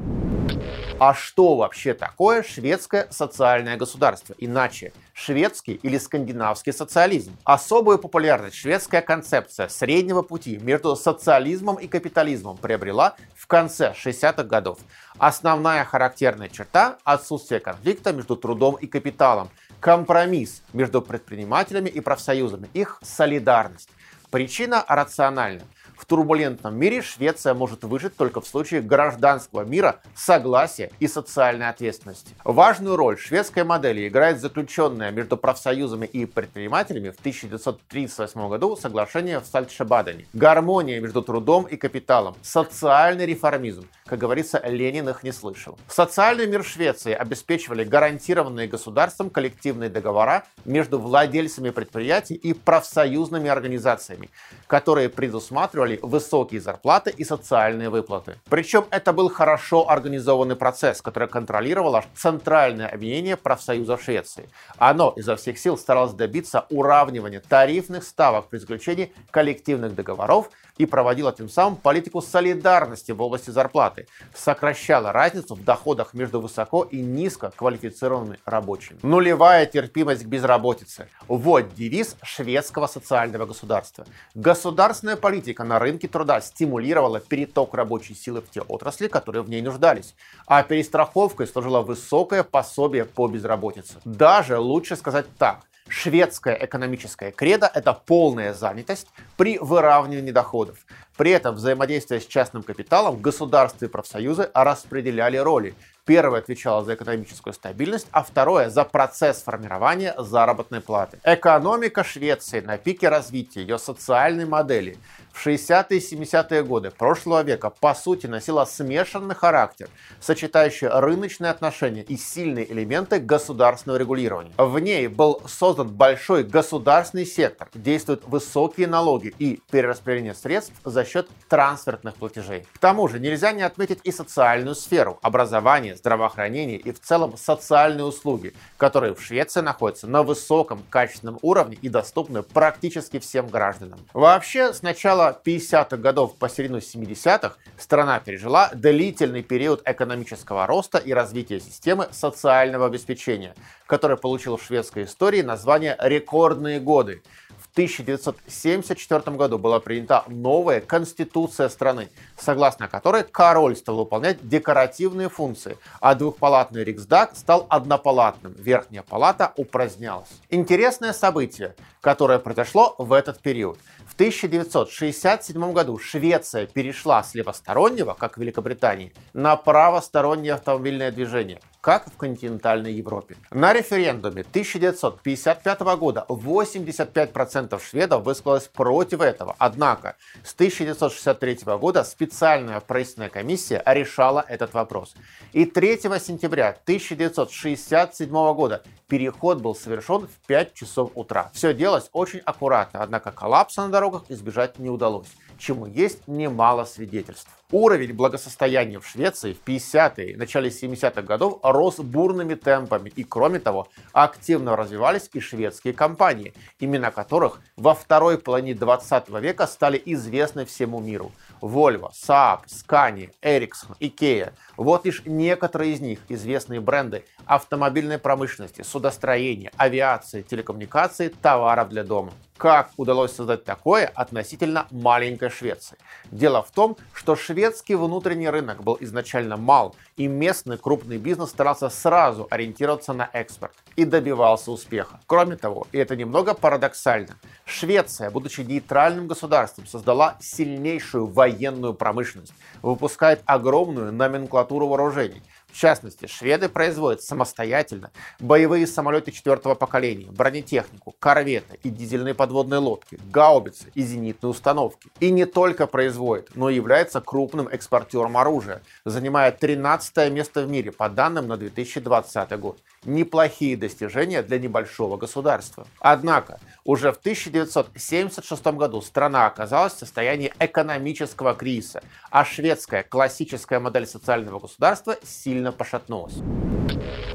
А 1.01 1.15
что 1.15 1.57
вообще 1.57 1.95
такое 1.95 2.43
шведское 2.43 3.07
социальное 3.09 3.79
государство? 3.79 4.35
Иначе 4.37 4.93
шведский 5.15 5.73
или 5.73 5.97
скандинавский 5.97 6.75
социализм. 6.75 7.35
Особую 7.43 7.99
популярность 7.99 8.57
шведская 8.57 9.01
концепция 9.01 9.69
среднего 9.69 10.21
пути 10.21 10.59
между 10.59 10.95
социализмом 10.97 11.77
и 11.77 11.89
капитализмом 11.89 12.59
приобрела 12.59 13.17
в 13.35 13.47
конце 13.47 13.95
60-х 13.97 14.43
годов. 14.43 14.79
Основная 15.17 15.87
характерная 15.87 16.51
черта– 16.51 16.99
отсутствие 17.05 17.61
конфликта 17.61 18.13
между 18.13 18.37
трудом 18.37 18.75
и 18.75 18.87
капиталом, 18.87 19.49
компромисс 19.81 20.61
между 20.75 21.01
предпринимателями 21.01 21.89
и 21.89 22.01
профсоюзами, 22.01 22.69
их 22.75 22.99
солидарность. 23.03 23.89
Причина 24.31 24.85
рациональна– 24.87 25.63
в 26.01 26.07
турбулентном 26.07 26.75
мире 26.77 27.03
Швеция 27.03 27.53
может 27.53 27.85
выжить 27.85 28.17
только 28.17 28.41
в 28.41 28.47
случае 28.47 28.81
гражданского 28.81 29.65
мира, 29.65 30.01
согласия 30.17 30.91
и 30.99 31.07
социальной 31.07 31.69
ответственности. 31.69 32.35
Важную 32.43 32.97
роль 32.97 33.19
шведской 33.19 33.65
модели 33.65 34.09
играет 34.09 34.41
заключенное 34.41 35.11
между 35.11 35.37
профсоюзами 35.37 36.07
и 36.07 36.25
предпринимателями 36.25 37.11
в 37.11 37.19
1938 37.19 38.49
году 38.49 38.77
соглашение 38.77 39.41
в 39.41 39.45
Сальтшебадене. 39.45 40.27
Гармония 40.33 41.01
между 41.01 41.21
трудом 41.21 41.65
и 41.65 41.77
капиталом, 41.77 42.35
социальный 42.41 43.27
реформизм. 43.27 43.87
Как 44.07 44.19
говорится, 44.19 44.61
Ленин 44.65 45.09
их 45.11 45.23
не 45.23 45.33
слышал. 45.33 45.79
Социальный 45.87 46.47
мир 46.47 46.65
Швеции 46.65 47.13
обеспечивали 47.13 47.85
гарантированные 47.85 48.69
государством 48.69 49.29
коллективные 49.29 49.91
договора 49.91 50.45
между 50.65 50.99
владельцами 50.99 51.71
предприятий 51.71 52.35
и 52.35 52.55
профсоюзными 52.55 53.51
организациями, 53.51 54.31
которые 54.67 55.11
предусматривали 55.11 55.90
гарантировали 55.91 55.99
высокие 56.03 56.61
зарплаты 56.61 57.11
и 57.11 57.25
социальные 57.25 57.89
выплаты. 57.91 58.37
Причем 58.49 58.85
это 58.91 59.13
был 59.13 59.29
хорошо 59.29 59.89
организованный 59.89 60.57
процесс, 60.57 61.03
который 61.03 61.29
контролировало 61.29 62.05
Центральное 62.15 62.89
объединение 62.89 63.37
профсоюзов 63.37 64.03
Швеции. 64.03 64.49
Оно 64.79 65.13
изо 65.17 65.37
всех 65.37 65.59
сил 65.59 65.77
старалось 65.77 66.13
добиться 66.13 66.67
уравнивания 66.71 67.41
тарифных 67.41 68.05
ставок 68.05 68.49
при 68.49 68.59
заключении 68.59 69.13
коллективных 69.31 69.95
договоров 69.95 70.51
и 70.81 70.87
проводила 70.87 71.31
тем 71.31 71.51
самым 71.51 71.77
политику 71.77 72.23
солидарности 72.23 73.13
в 73.13 73.21
области 73.21 73.51
зарплаты, 73.51 74.07
сокращала 74.35 75.13
разницу 75.13 75.55
в 75.55 75.63
доходах 75.63 76.15
между 76.15 76.41
высоко 76.41 76.85
и 76.85 77.03
низко 77.03 77.53
квалифицированными 77.55 78.39
рабочими. 78.47 78.99
Нулевая 79.03 79.67
терпимость 79.67 80.25
к 80.25 80.27
безработице. 80.27 81.09
Вот 81.29 81.75
девиз 81.75 82.17
шведского 82.23 82.87
социального 82.87 83.45
государства. 83.45 84.07
Государственная 84.35 85.17
политика 85.17 85.65
на 85.65 85.79
рынке 85.79 86.09
труда 86.09 86.41
стимулировала 86.41 87.21
переток 87.21 87.75
рабочей 87.75 88.15
силы 88.15 88.41
в 88.41 88.49
те 88.49 88.63
отрасли, 88.63 89.09
которые 89.09 89.43
в 89.43 89.51
ней 89.51 89.61
нуждались, 89.61 90.15
а 90.47 90.63
перестраховкой 90.63 91.47
служило 91.47 91.83
высокое 91.83 92.43
пособие 92.43 93.05
по 93.05 93.29
безработице. 93.29 93.97
Даже 94.07 94.59
лучше 94.59 94.97
сказать 94.97 95.27
так, 95.37 95.61
Шведская 95.91 96.57
экономическая 96.65 97.33
кредо– 97.33 97.69
это 97.75 97.93
полная 97.93 98.55
занятость 98.55 99.09
при 99.37 99.59
выравнивании 99.59 100.31
доходов. 100.31 100.79
При 101.17 101.33
этом 101.33 101.57
взаимодействие 101.57 102.21
с 102.21 102.27
частным 102.27 102.63
капиталом 102.63 103.21
государства 103.21 103.87
и 103.87 103.89
профсоюзы 103.89 104.51
распределяли 104.55 105.37
роли. 105.37 105.75
Первое 106.05 106.39
отвечало 106.39 106.85
за 106.85 106.95
экономическую 106.95 107.53
стабильность, 107.53 108.07
а 108.13 108.23
второе 108.23 108.71
за 108.71 108.85
процесс 108.85 109.43
формирования 109.43 110.15
заработной 110.17 110.81
платы. 110.81 111.19
Экономика 111.25 112.05
Швеции 112.05 112.61
на 112.61 112.79
пике 112.79 113.09
развития, 113.09 113.63
ее 113.63 113.79
социальной 113.79 114.47
модели 114.47 114.97
в 115.33 115.47
60-е 115.47 115.99
и 115.99 116.01
70-е 116.01 116.63
годы 116.63 116.91
прошлого 116.91 117.43
века 117.43 117.71
по 117.71 117.95
сути 117.95 118.27
носила 118.27 118.65
смешанный 118.65 119.35
характер, 119.35 119.89
сочетающий 120.21 120.89
рыночные 120.89 121.51
отношения 121.51 122.03
и 122.03 122.17
сильные 122.17 122.71
элементы 122.71 123.19
государственного 123.19 123.99
регулирования. 123.99 124.53
В 124.57 124.79
ней 124.79 125.07
был 125.09 125.43
создан 125.47 125.89
большой 125.89 126.45
государственный 126.45 127.27
сектор, 127.27 127.69
действуют 127.75 128.25
высокие 128.27 128.87
налоги 128.87 129.35
и 129.39 129.61
перераспределение 129.71 130.35
средств 130.35 130.75
за 130.85 131.05
счет 131.05 131.29
трансфертных 131.49 132.17
платежей. 132.17 132.67
К 132.75 132.79
тому 132.79 133.09
же 133.09 133.21
нельзя 133.21 133.53
не 133.53 133.63
отметить 133.63 134.01
и 134.05 134.13
социальную 134.13 134.75
сферу, 134.75 135.19
образование, 135.23 135.97
здравоохранение 135.97 136.79
и 136.79 136.93
в 136.93 137.01
целом 137.01 137.37
социальные 137.37 138.05
услуги, 138.05 138.55
которые 138.77 139.15
в 139.15 139.23
Швеции 139.23 139.61
находятся 139.61 140.07
на 140.07 140.23
высоком 140.23 140.83
качественном 140.91 141.39
уровне 141.43 141.79
и 141.81 141.89
доступны 141.89 142.43
практически 142.43 143.19
всем 143.19 143.49
гражданам. 143.49 144.01
Вообще, 144.13 144.73
с 144.73 144.83
начала 144.83 145.20
50-х 145.29 145.97
годов 145.97 146.37
по 146.37 146.49
середину 146.49 146.79
70-х 146.79 147.57
страна 147.79 148.19
пережила 148.21 148.71
длительный 148.75 149.43
период 149.43 149.83
экономического 149.85 150.67
роста 150.67 150.99
и 150.99 151.13
развития 151.13 151.61
системы 151.61 152.09
социального 152.11 152.87
обеспечения, 152.87 153.55
который 153.87 154.17
получил 154.17 154.57
в 154.57 154.63
шведской 154.63 155.05
истории 155.05 155.43
название 155.43 155.97
«рекордные 156.01 156.81
годы». 156.81 157.23
В 157.71 157.73
1974 157.73 159.37
году 159.37 159.57
была 159.57 159.79
принята 159.79 160.25
новая 160.27 160.81
конституция 160.81 161.69
страны, 161.69 162.09
согласно 162.37 162.89
которой 162.89 163.23
король 163.23 163.77
стал 163.77 163.99
выполнять 163.99 164.39
декоративные 164.49 165.29
функции, 165.29 165.79
а 166.01 166.17
двухпалатный 166.17 166.83
Риксдаг 166.83 167.37
стал 167.37 167.67
однопалатным, 167.69 168.57
верхняя 168.59 169.05
палата 169.05 169.53
упразднялась. 169.57 170.31
Интересное 170.49 171.13
событие, 171.13 171.77
которое 172.01 172.41
произошло 172.41 172.97
в 172.99 173.13
этот 173.13 173.39
период. 173.39 173.79
В 174.05 174.15
1967 174.15 175.73
году 175.73 175.97
Швеция 175.97 176.67
перешла 176.67 177.23
с 177.23 177.37
левостороннего, 177.37 178.15
как 178.15 178.37
в 178.37 178.41
Великобритании, 178.41 179.13
на 179.33 179.55
правостороннее 179.55 180.55
автомобильное 180.55 181.13
движение 181.13 181.61
как 181.81 182.11
в 182.11 182.17
континентальной 182.17 182.93
Европе. 182.93 183.37
На 183.51 183.73
референдуме 183.73 184.43
1955 184.43 185.81
года 185.99 186.27
85% 186.29 187.81
шведов 187.83 188.25
высказалось 188.25 188.69
против 188.69 189.21
этого. 189.21 189.57
Однако 189.59 190.17
с 190.45 190.53
1963 190.55 191.61
года 191.79 192.05
специальная 192.05 192.81
правительственная 192.81 193.31
комиссия 193.31 193.83
решала 193.87 194.45
этот 194.47 194.75
вопрос. 194.75 195.15
И 195.53 195.65
3 195.65 195.99
сентября 196.21 196.71
1967 196.85 198.31
года 198.31 198.83
переход 199.09 199.61
был 199.61 199.75
совершен 199.75 200.27
в 200.27 200.47
5 200.47 200.75
часов 200.75 201.11
утра. 201.15 201.51
Все 201.55 201.75
делалось 201.75 202.09
очень 202.13 202.41
аккуратно, 202.41 203.03
однако 203.03 203.33
коллапса 203.33 203.83
на 203.83 203.89
дорогах 203.89 204.25
избежать 204.29 204.79
не 204.79 204.91
удалось 204.91 205.29
чему 205.61 205.87
есть 205.87 206.27
немало 206.27 206.85
свидетельств. 206.85 207.49
Уровень 207.73 208.15
благосостояния 208.15 208.99
в 208.99 209.07
Швеции 209.07 209.53
в 209.53 209.63
50-е 209.65 210.33
и 210.33 210.37
начале 210.37 210.71
70-х 210.71 211.23
годов 211.23 211.61
рос 211.63 212.01
бурными 212.01 212.55
темпами, 212.55 213.13
и 213.15 213.23
кроме 213.23 213.61
того, 213.61 213.87
активно 214.13 214.75
развивались 214.75 215.31
и 215.33 215.39
шведские 215.39 215.95
компании, 215.95 216.53
имена 216.81 217.13
которых 217.13 217.61
во 217.77 217.95
второй 217.95 218.39
половине 218.39 218.75
20 218.75 219.29
века 219.41 219.69
стали 219.69 220.03
известны 220.05 220.65
всему 220.65 220.99
миру. 220.99 221.31
Volvo, 221.61 222.11
Saab, 222.11 222.63
Scania, 222.67 223.31
Ericsson, 223.43 223.97
Ikea. 224.01 224.53
Вот 224.77 225.05
лишь 225.05 225.23
некоторые 225.25 225.93
из 225.93 226.01
них 226.01 226.19
известные 226.29 226.81
бренды 226.81 227.25
автомобильной 227.45 228.19
промышленности, 228.19 228.83
судостроения, 228.83 229.71
авиации, 229.77 230.43
телекоммуникации, 230.43 231.29
товаров 231.29 231.91
для 231.91 232.03
дома. 232.03 232.33
Как 232.61 232.91
удалось 232.99 233.33
создать 233.33 233.65
такое 233.65 234.05
относительно 234.15 234.87
маленькой 234.91 235.49
Швеции? 235.49 235.97
Дело 236.31 236.63
в 236.63 236.71
том, 236.71 236.99
что 237.15 237.35
шведский 237.35 237.95
внутренний 237.95 238.51
рынок 238.51 238.85
был 238.85 238.99
изначально 239.01 239.57
мал, 239.57 239.97
и 240.19 240.27
местный 240.27 240.77
крупный 240.77 241.17
бизнес 241.17 241.49
старался 241.49 241.89
сразу 241.89 242.47
ориентироваться 242.51 243.15
на 243.15 243.31
экспорт 243.33 243.73
и 243.97 244.05
добивался 244.05 244.73
успеха. 244.73 245.21
Кроме 245.27 245.57
того, 245.57 245.87
и 245.93 245.97
это 245.97 246.17
немного 246.17 246.53
парадоксально, 246.53 247.39
Швеция, 247.65 248.31
будучи 248.31 248.61
нейтральным 248.61 249.27
государством, 249.27 249.87
создала 249.87 250.37
сильнейшую 250.39 251.29
военную 251.29 251.95
промышленность, 251.95 252.53
выпускает 252.83 253.41
огромную 253.47 254.13
номенклатуру 254.13 254.87
вооружений– 254.87 255.43
в 255.73 255.77
частности, 255.77 256.27
шведы 256.27 256.69
производят 256.69 257.23
самостоятельно 257.23 258.11
боевые 258.39 258.87
самолеты 258.87 259.33
четвертого 259.33 259.75
поколения, 259.75 260.31
бронетехнику, 260.31 261.15
корветы 261.19 261.79
и 261.83 261.91
дизельные 261.91 262.35
подводные 262.35 262.79
лодки, 262.79 263.19
гаубицы 263.31 263.87
и 263.95 264.03
зенитные 264.03 264.51
установки. 264.51 265.09
И 265.21 265.31
не 265.31 265.45
только 265.45 265.87
производят, 265.87 266.51
но 266.55 266.71
и 266.71 266.75
является 266.75 267.21
крупным 267.21 267.69
экспортером 267.69 268.37
оружия, 268.37 268.83
занимая 269.05 269.53
13 269.53 270.33
место 270.33 270.63
в 270.63 270.71
мире 270.71 270.93
по 270.93 271.09
данным 271.09 271.49
на 271.49 271.57
2020 271.57 272.59
год. 272.59 272.79
Неплохие 273.05 273.77
достижения 273.77 274.43
для 274.43 274.59
небольшого 274.59 275.17
государства. 275.17 275.87
Однако, 276.01 276.61
уже 276.85 277.13
в 277.13 277.17
1976 277.17 278.67
году 278.67 279.01
страна 279.03 279.47
оказалась 279.47 279.95
в 279.95 279.99
состоянии 279.99 280.53
экономического 280.59 281.55
кризиса, 281.55 282.03
а 282.31 282.45
шведская 282.45 283.03
классическая 283.03 283.81
модель 283.81 284.07
социального 284.07 284.59
государства 284.59 285.17
сильно 285.23 285.73
пошатнулась. 285.73 286.35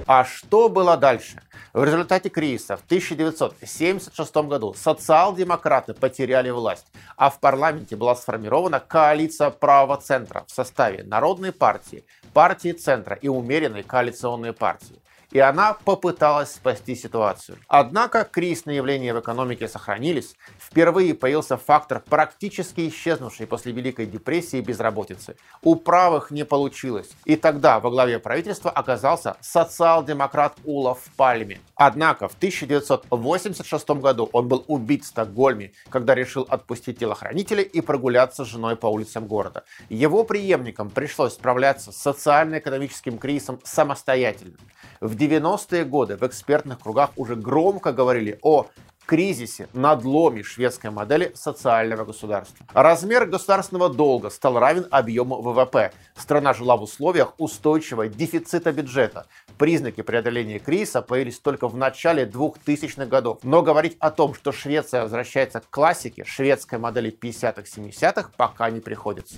А 0.08 0.24
что 0.24 0.70
было 0.70 0.98
дальше? 0.98 1.42
В 1.74 1.84
результате 1.84 2.30
кризиса 2.30 2.78
в 2.78 2.86
1976 2.86 4.36
году 4.36 4.74
социал-демократы 4.74 5.94
потеряли 5.94 6.52
власть, 6.52 6.88
а 7.18 7.30
в 7.30 7.40
парламенте 7.40 7.96
была 7.96 8.16
сформирована 8.16 8.80
коалиция 8.80 9.50
правого 9.50 9.98
центра 9.98 10.46
в 10.48 10.52
составе 10.52 11.04
Народной 11.04 11.52
партии, 11.52 12.06
партии 12.34 12.72
центра 12.72 13.16
и 13.16 13.28
умеренной 13.28 13.84
коалиционной 13.84 14.54
партии 14.54 15.02
и 15.36 15.40
она 15.40 15.74
попыталась 15.74 16.54
спасти 16.54 16.96
ситуацию. 16.96 17.58
Однако 17.68 18.24
кризисные 18.24 18.78
явления 18.78 19.14
в 19.14 19.20
экономике 19.20 19.68
сохранились. 19.68 20.38
Впервые 20.58 21.14
появился 21.14 21.58
фактор, 21.58 22.02
практически 22.10 22.88
исчезнувший 22.88 23.46
после 23.46 23.74
Великой 23.74 24.06
депрессии 24.06 24.62
безработицы. 24.62 25.36
У 25.62 25.76
правых 25.76 26.32
не 26.32 26.46
получилось. 26.46 27.10
И 27.26 27.36
тогда 27.36 27.82
во 27.82 27.90
главе 27.90 28.20
правительства 28.20 28.72
оказался 28.72 29.36
социал-демократ 29.42 30.56
Улов 30.64 31.00
Пальме. 31.18 31.60
Однако 31.76 32.30
в 32.30 32.36
1986 32.36 33.90
году 33.90 34.30
он 34.32 34.48
был 34.48 34.64
убит 34.68 35.04
в 35.04 35.08
Стокгольме, 35.08 35.74
когда 35.90 36.16
решил 36.16 36.48
отпустить 36.48 37.00
телохранителей 37.00 37.64
и 37.64 37.82
прогуляться 37.82 38.46
с 38.46 38.48
женой 38.48 38.78
по 38.78 38.88
улицам 38.88 39.28
города. 39.28 39.66
Его 39.90 40.24
преемникам 40.24 40.90
пришлось 40.90 41.34
справляться 41.34 41.92
с 41.92 41.98
социально-экономическим 41.98 43.18
кризисом 43.18 43.60
самостоятельно. 43.66 44.56
В 45.02 45.16
90-е 45.28 45.86
годы 45.86 46.18
в 46.18 46.24
экспертных 46.24 46.80
кругах 46.80 47.12
уже 47.16 47.36
громко 47.36 47.92
говорили 47.92 48.40
о 48.42 48.68
кризисе, 49.06 49.68
надломе 49.74 50.44
шведской 50.44 50.90
модели 50.90 51.32
социального 51.36 52.06
государства. 52.06 52.66
Размер 52.74 53.26
государственного 53.26 53.90
долга 53.90 54.30
стал 54.30 54.60
равен 54.60 54.88
объему 54.92 55.42
ВВП. 55.42 55.92
Страна 56.16 56.54
жила 56.54 56.76
в 56.76 56.84
условиях 56.84 57.34
устойчивого 57.38 58.08
дефицита 58.08 58.72
бюджета. 58.72 59.28
Признаки 59.58 60.02
преодоления 60.02 60.60
кризиса 60.60 61.02
появились 61.02 61.40
только 61.40 61.68
в 61.68 61.78
начале 61.78 62.26
2000-х 62.26 63.06
годов. 63.06 63.40
Но 63.44 63.62
говорить 63.62 63.96
о 64.00 64.12
том, 64.12 64.34
что 64.34 64.52
Швеция 64.52 65.04
возвращается 65.04 65.60
к 65.60 65.70
классике 65.70 66.26
шведской 66.26 66.80
модели 66.80 67.16
50-х-70-х, 67.16 68.32
пока 68.36 68.70
не 68.70 68.80
приходится. 68.80 69.36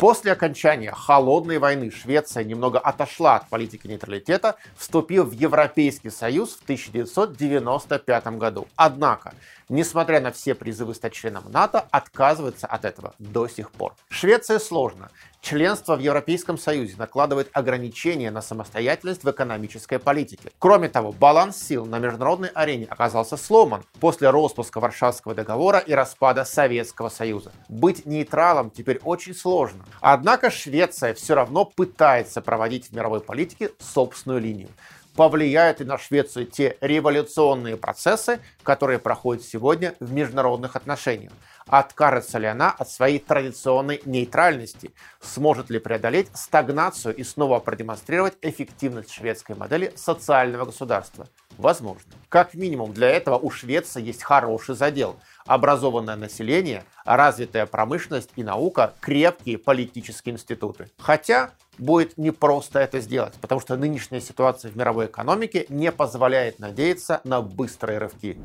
После 0.00 0.32
окончания 0.32 0.90
холодной 0.90 1.58
войны 1.58 1.90
Швеция 1.90 2.42
немного 2.44 2.78
отошла 2.78 3.36
от 3.36 3.48
политики 3.48 3.86
нейтралитета, 3.86 4.56
вступив 4.76 5.26
в 5.26 5.32
Европейский 5.32 6.10
Союз 6.10 6.56
в 6.56 6.62
1995 6.64 8.26
году. 8.38 8.66
Однако 8.76 9.34
несмотря 9.68 10.20
на 10.20 10.32
все 10.32 10.54
призывы 10.54 10.94
стать 10.94 11.12
членом 11.12 11.50
НАТО, 11.50 11.86
отказывается 11.90 12.66
от 12.66 12.84
этого 12.84 13.14
до 13.18 13.48
сих 13.48 13.70
пор. 13.70 13.94
Швеция 14.08 14.58
сложно. 14.58 15.10
Членство 15.44 15.94
в 15.94 15.98
Европейском 16.00 16.56
Союзе 16.56 16.94
накладывает 16.96 17.50
ограничения 17.52 18.30
на 18.30 18.40
самостоятельность 18.40 19.24
в 19.24 19.30
экономической 19.30 19.98
политике. 19.98 20.50
Кроме 20.58 20.88
того, 20.88 21.12
баланс 21.12 21.62
сил 21.62 21.84
на 21.84 21.98
международной 21.98 22.48
арене 22.48 22.86
оказался 22.88 23.36
сломан 23.36 23.84
после 24.00 24.30
распуска 24.30 24.80
Варшавского 24.80 25.34
договора 25.34 25.80
и 25.80 25.92
распада 25.92 26.46
Советского 26.46 27.10
Союза. 27.10 27.52
Быть 27.68 28.06
нейтралом 28.06 28.70
теперь 28.70 29.00
очень 29.04 29.34
сложно. 29.34 29.84
Однако 30.00 30.50
Швеция 30.50 31.12
все 31.12 31.34
равно 31.34 31.66
пытается 31.66 32.40
проводить 32.40 32.88
в 32.88 32.92
мировой 32.92 33.20
политике 33.20 33.70
собственную 33.78 34.40
линию 34.40 34.70
повлияют 35.14 35.80
и 35.80 35.84
на 35.84 35.98
Швецию 35.98 36.46
те 36.46 36.76
революционные 36.80 37.76
процессы, 37.76 38.40
которые 38.62 38.98
проходят 38.98 39.44
сегодня 39.44 39.94
в 40.00 40.12
международных 40.12 40.76
отношениях. 40.76 41.32
Откажется 41.66 42.38
ли 42.38 42.46
она 42.46 42.70
от 42.70 42.90
своей 42.90 43.18
традиционной 43.18 44.02
нейтральности? 44.04 44.92
Сможет 45.20 45.70
ли 45.70 45.78
преодолеть 45.78 46.28
стагнацию 46.34 47.14
и 47.16 47.24
снова 47.24 47.60
продемонстрировать 47.60 48.34
эффективность 48.42 49.12
шведской 49.12 49.56
модели 49.56 49.92
социального 49.96 50.66
государства? 50.66 51.28
Возможно. 51.56 52.12
Как 52.28 52.54
минимум 52.54 52.92
для 52.92 53.08
этого 53.08 53.38
у 53.38 53.50
Швеции 53.50 54.02
есть 54.02 54.22
хороший 54.22 54.74
задел– 54.74 55.16
образованное 55.46 56.16
население, 56.16 56.84
развитая 57.04 57.66
промышленность 57.66 58.30
и 58.36 58.42
наука, 58.42 58.94
крепкие 59.00 59.58
политические 59.58 60.34
институты. 60.34 60.90
Хотя 60.98 61.50
будет 61.78 62.18
непросто 62.18 62.80
это 62.80 63.00
сделать, 63.00 63.34
потому 63.40 63.60
что 63.60 63.76
нынешняя 63.76 64.20
ситуация 64.20 64.70
в 64.70 64.76
мировой 64.76 65.06
экономике 65.06 65.66
не 65.68 65.92
позволяет 65.92 66.58
надеяться 66.58 67.20
на 67.24 67.40
быстрые 67.40 67.98
рывки. 67.98 68.38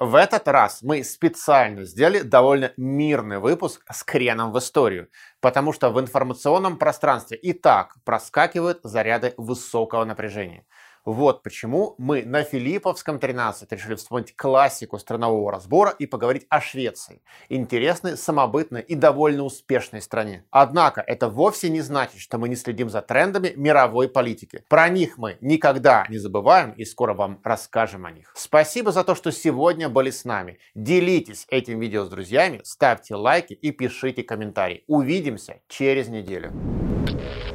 В 0.00 0.14
этот 0.14 0.48
раз 0.48 0.82
мы 0.82 1.04
специально 1.04 1.84
сделали 1.84 2.20
довольно 2.22 2.72
мирный 2.78 3.38
выпуск 3.38 3.84
с 3.90 4.02
креном 4.02 4.50
в 4.50 4.58
историю, 4.58 5.10
потому 5.40 5.74
что 5.74 5.90
в 5.90 6.00
информационном 6.00 6.78
пространстве 6.78 7.36
и 7.36 7.52
так 7.52 7.96
проскакивают 8.04 8.80
заряды 8.82 9.34
высокого 9.36 10.04
напряжения. 10.06 10.64
Вот 11.04 11.42
почему 11.42 11.94
мы 11.96 12.24
на 12.24 12.42
Филипповском 12.42 13.18
13 13.18 13.72
решили 13.72 13.94
вспомнить 13.94 14.36
классику 14.36 14.98
странового 14.98 15.50
разбора 15.50 15.90
и 15.98 16.06
поговорить 16.06 16.46
о 16.50 16.60
Швеции. 16.60 17.22
Интересной, 17.48 18.18
самобытной 18.18 18.82
и 18.82 18.94
довольно 18.94 19.44
успешной 19.44 20.02
стране. 20.02 20.44
Однако 20.50 21.00
это 21.00 21.28
вовсе 21.28 21.70
не 21.70 21.80
значит, 21.80 22.20
что 22.20 22.36
мы 22.36 22.48
не 22.48 22.56
следим 22.56 22.90
за 22.90 23.00
трендами 23.00 23.54
мировой 23.56 24.08
политики. 24.08 24.62
Про 24.68 24.88
них 24.90 25.16
мы 25.16 25.38
никогда 25.40 26.06
не 26.08 26.18
забываем 26.18 26.72
и 26.72 26.84
скоро 26.84 27.14
вам 27.14 27.40
расскажем 27.42 28.04
о 28.04 28.10
них. 28.10 28.32
Спасибо 28.36 28.92
за 28.92 29.02
то, 29.02 29.14
что 29.14 29.32
сегодня 29.32 29.88
были 29.88 30.10
с 30.10 30.24
нами. 30.24 30.58
Делитесь 30.74 31.46
этим 31.48 31.80
видео 31.80 32.04
с 32.04 32.10
друзьями, 32.10 32.60
ставьте 32.64 33.14
лайки 33.14 33.54
и 33.54 33.70
пишите 33.70 34.22
комментарии. 34.22 34.84
Увидимся 34.86 35.60
через 35.68 36.08
неделю. 36.08 36.52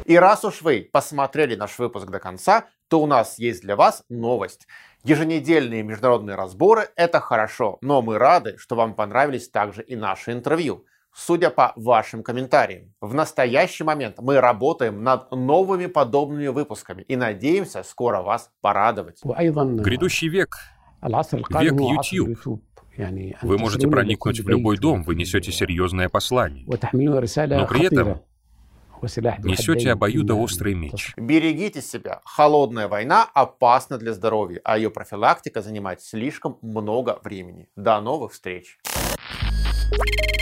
И 0.06 0.16
раз 0.16 0.46
уж 0.46 0.62
вы 0.62 0.88
посмотрели 0.92 1.56
наш 1.56 1.78
выпуск 1.80 2.10
до 2.10 2.20
конца, 2.20 2.66
то 2.88 3.02
у 3.02 3.08
нас 3.08 3.40
есть 3.40 3.62
для 3.62 3.76
вас 3.76 4.04
новость. 4.08 4.68
Еженедельные 5.04 5.84
международные 5.84 6.36
разборы– 6.36 6.90
это 6.96 7.20
хорошо, 7.20 7.78
но 7.82 8.02
мы 8.02 8.18
рады, 8.20 8.56
что 8.58 8.76
вам 8.76 8.94
понравились 8.94 9.50
также 9.50 9.82
и 9.82 9.96
наши 9.96 10.32
интервью. 10.32 10.86
Судя 11.18 11.50
по 11.50 11.74
вашим 11.76 12.24
комментариям, 12.24 12.94
в 13.02 13.14
настоящий 13.14 13.84
момент 13.84 14.18
мы 14.20 14.40
работаем 14.42 15.02
над 15.02 15.32
новыми 15.32 15.86
подобными 15.88 16.48
выпусками 16.48 17.04
и 17.04 17.16
надеемся 17.16 17.84
скоро 17.84 18.22
вас 18.22 18.52
порадовать. 18.62 19.22
Грядущий 19.82 20.28
век, 20.28 20.58
век 21.62 21.74
YouTube. 21.80 22.38
Вы 23.42 23.58
можете 23.58 23.88
проникнуть 23.88 24.40
в 24.42 24.50
любой 24.50 24.78
дом, 24.78 25.04
вы 25.04 25.16
несете 25.16 25.52
серьезное 25.52 26.10
послание. 26.10 26.66
Но 27.62 27.68
при 27.68 27.86
этом 27.86 28.22
несете 29.02 29.92
обоюдоострый 29.92 30.74
меч. 30.74 31.14
Берегите 31.18 31.82
себя. 31.82 32.22
Холодная 32.26 32.88
война 32.88 33.28
опасна 33.34 33.98
для 33.98 34.14
здоровья, 34.14 34.62
а 34.64 34.78
ее 34.78 34.90
профилактика 34.90 35.62
занимает 35.62 36.02
слишком 36.02 36.58
много 36.62 37.20
времени. 37.24 37.68
До 37.76 38.00
новых 38.02 38.34
встреч. 38.34 38.78
thank 39.92 40.30
you 40.30 40.35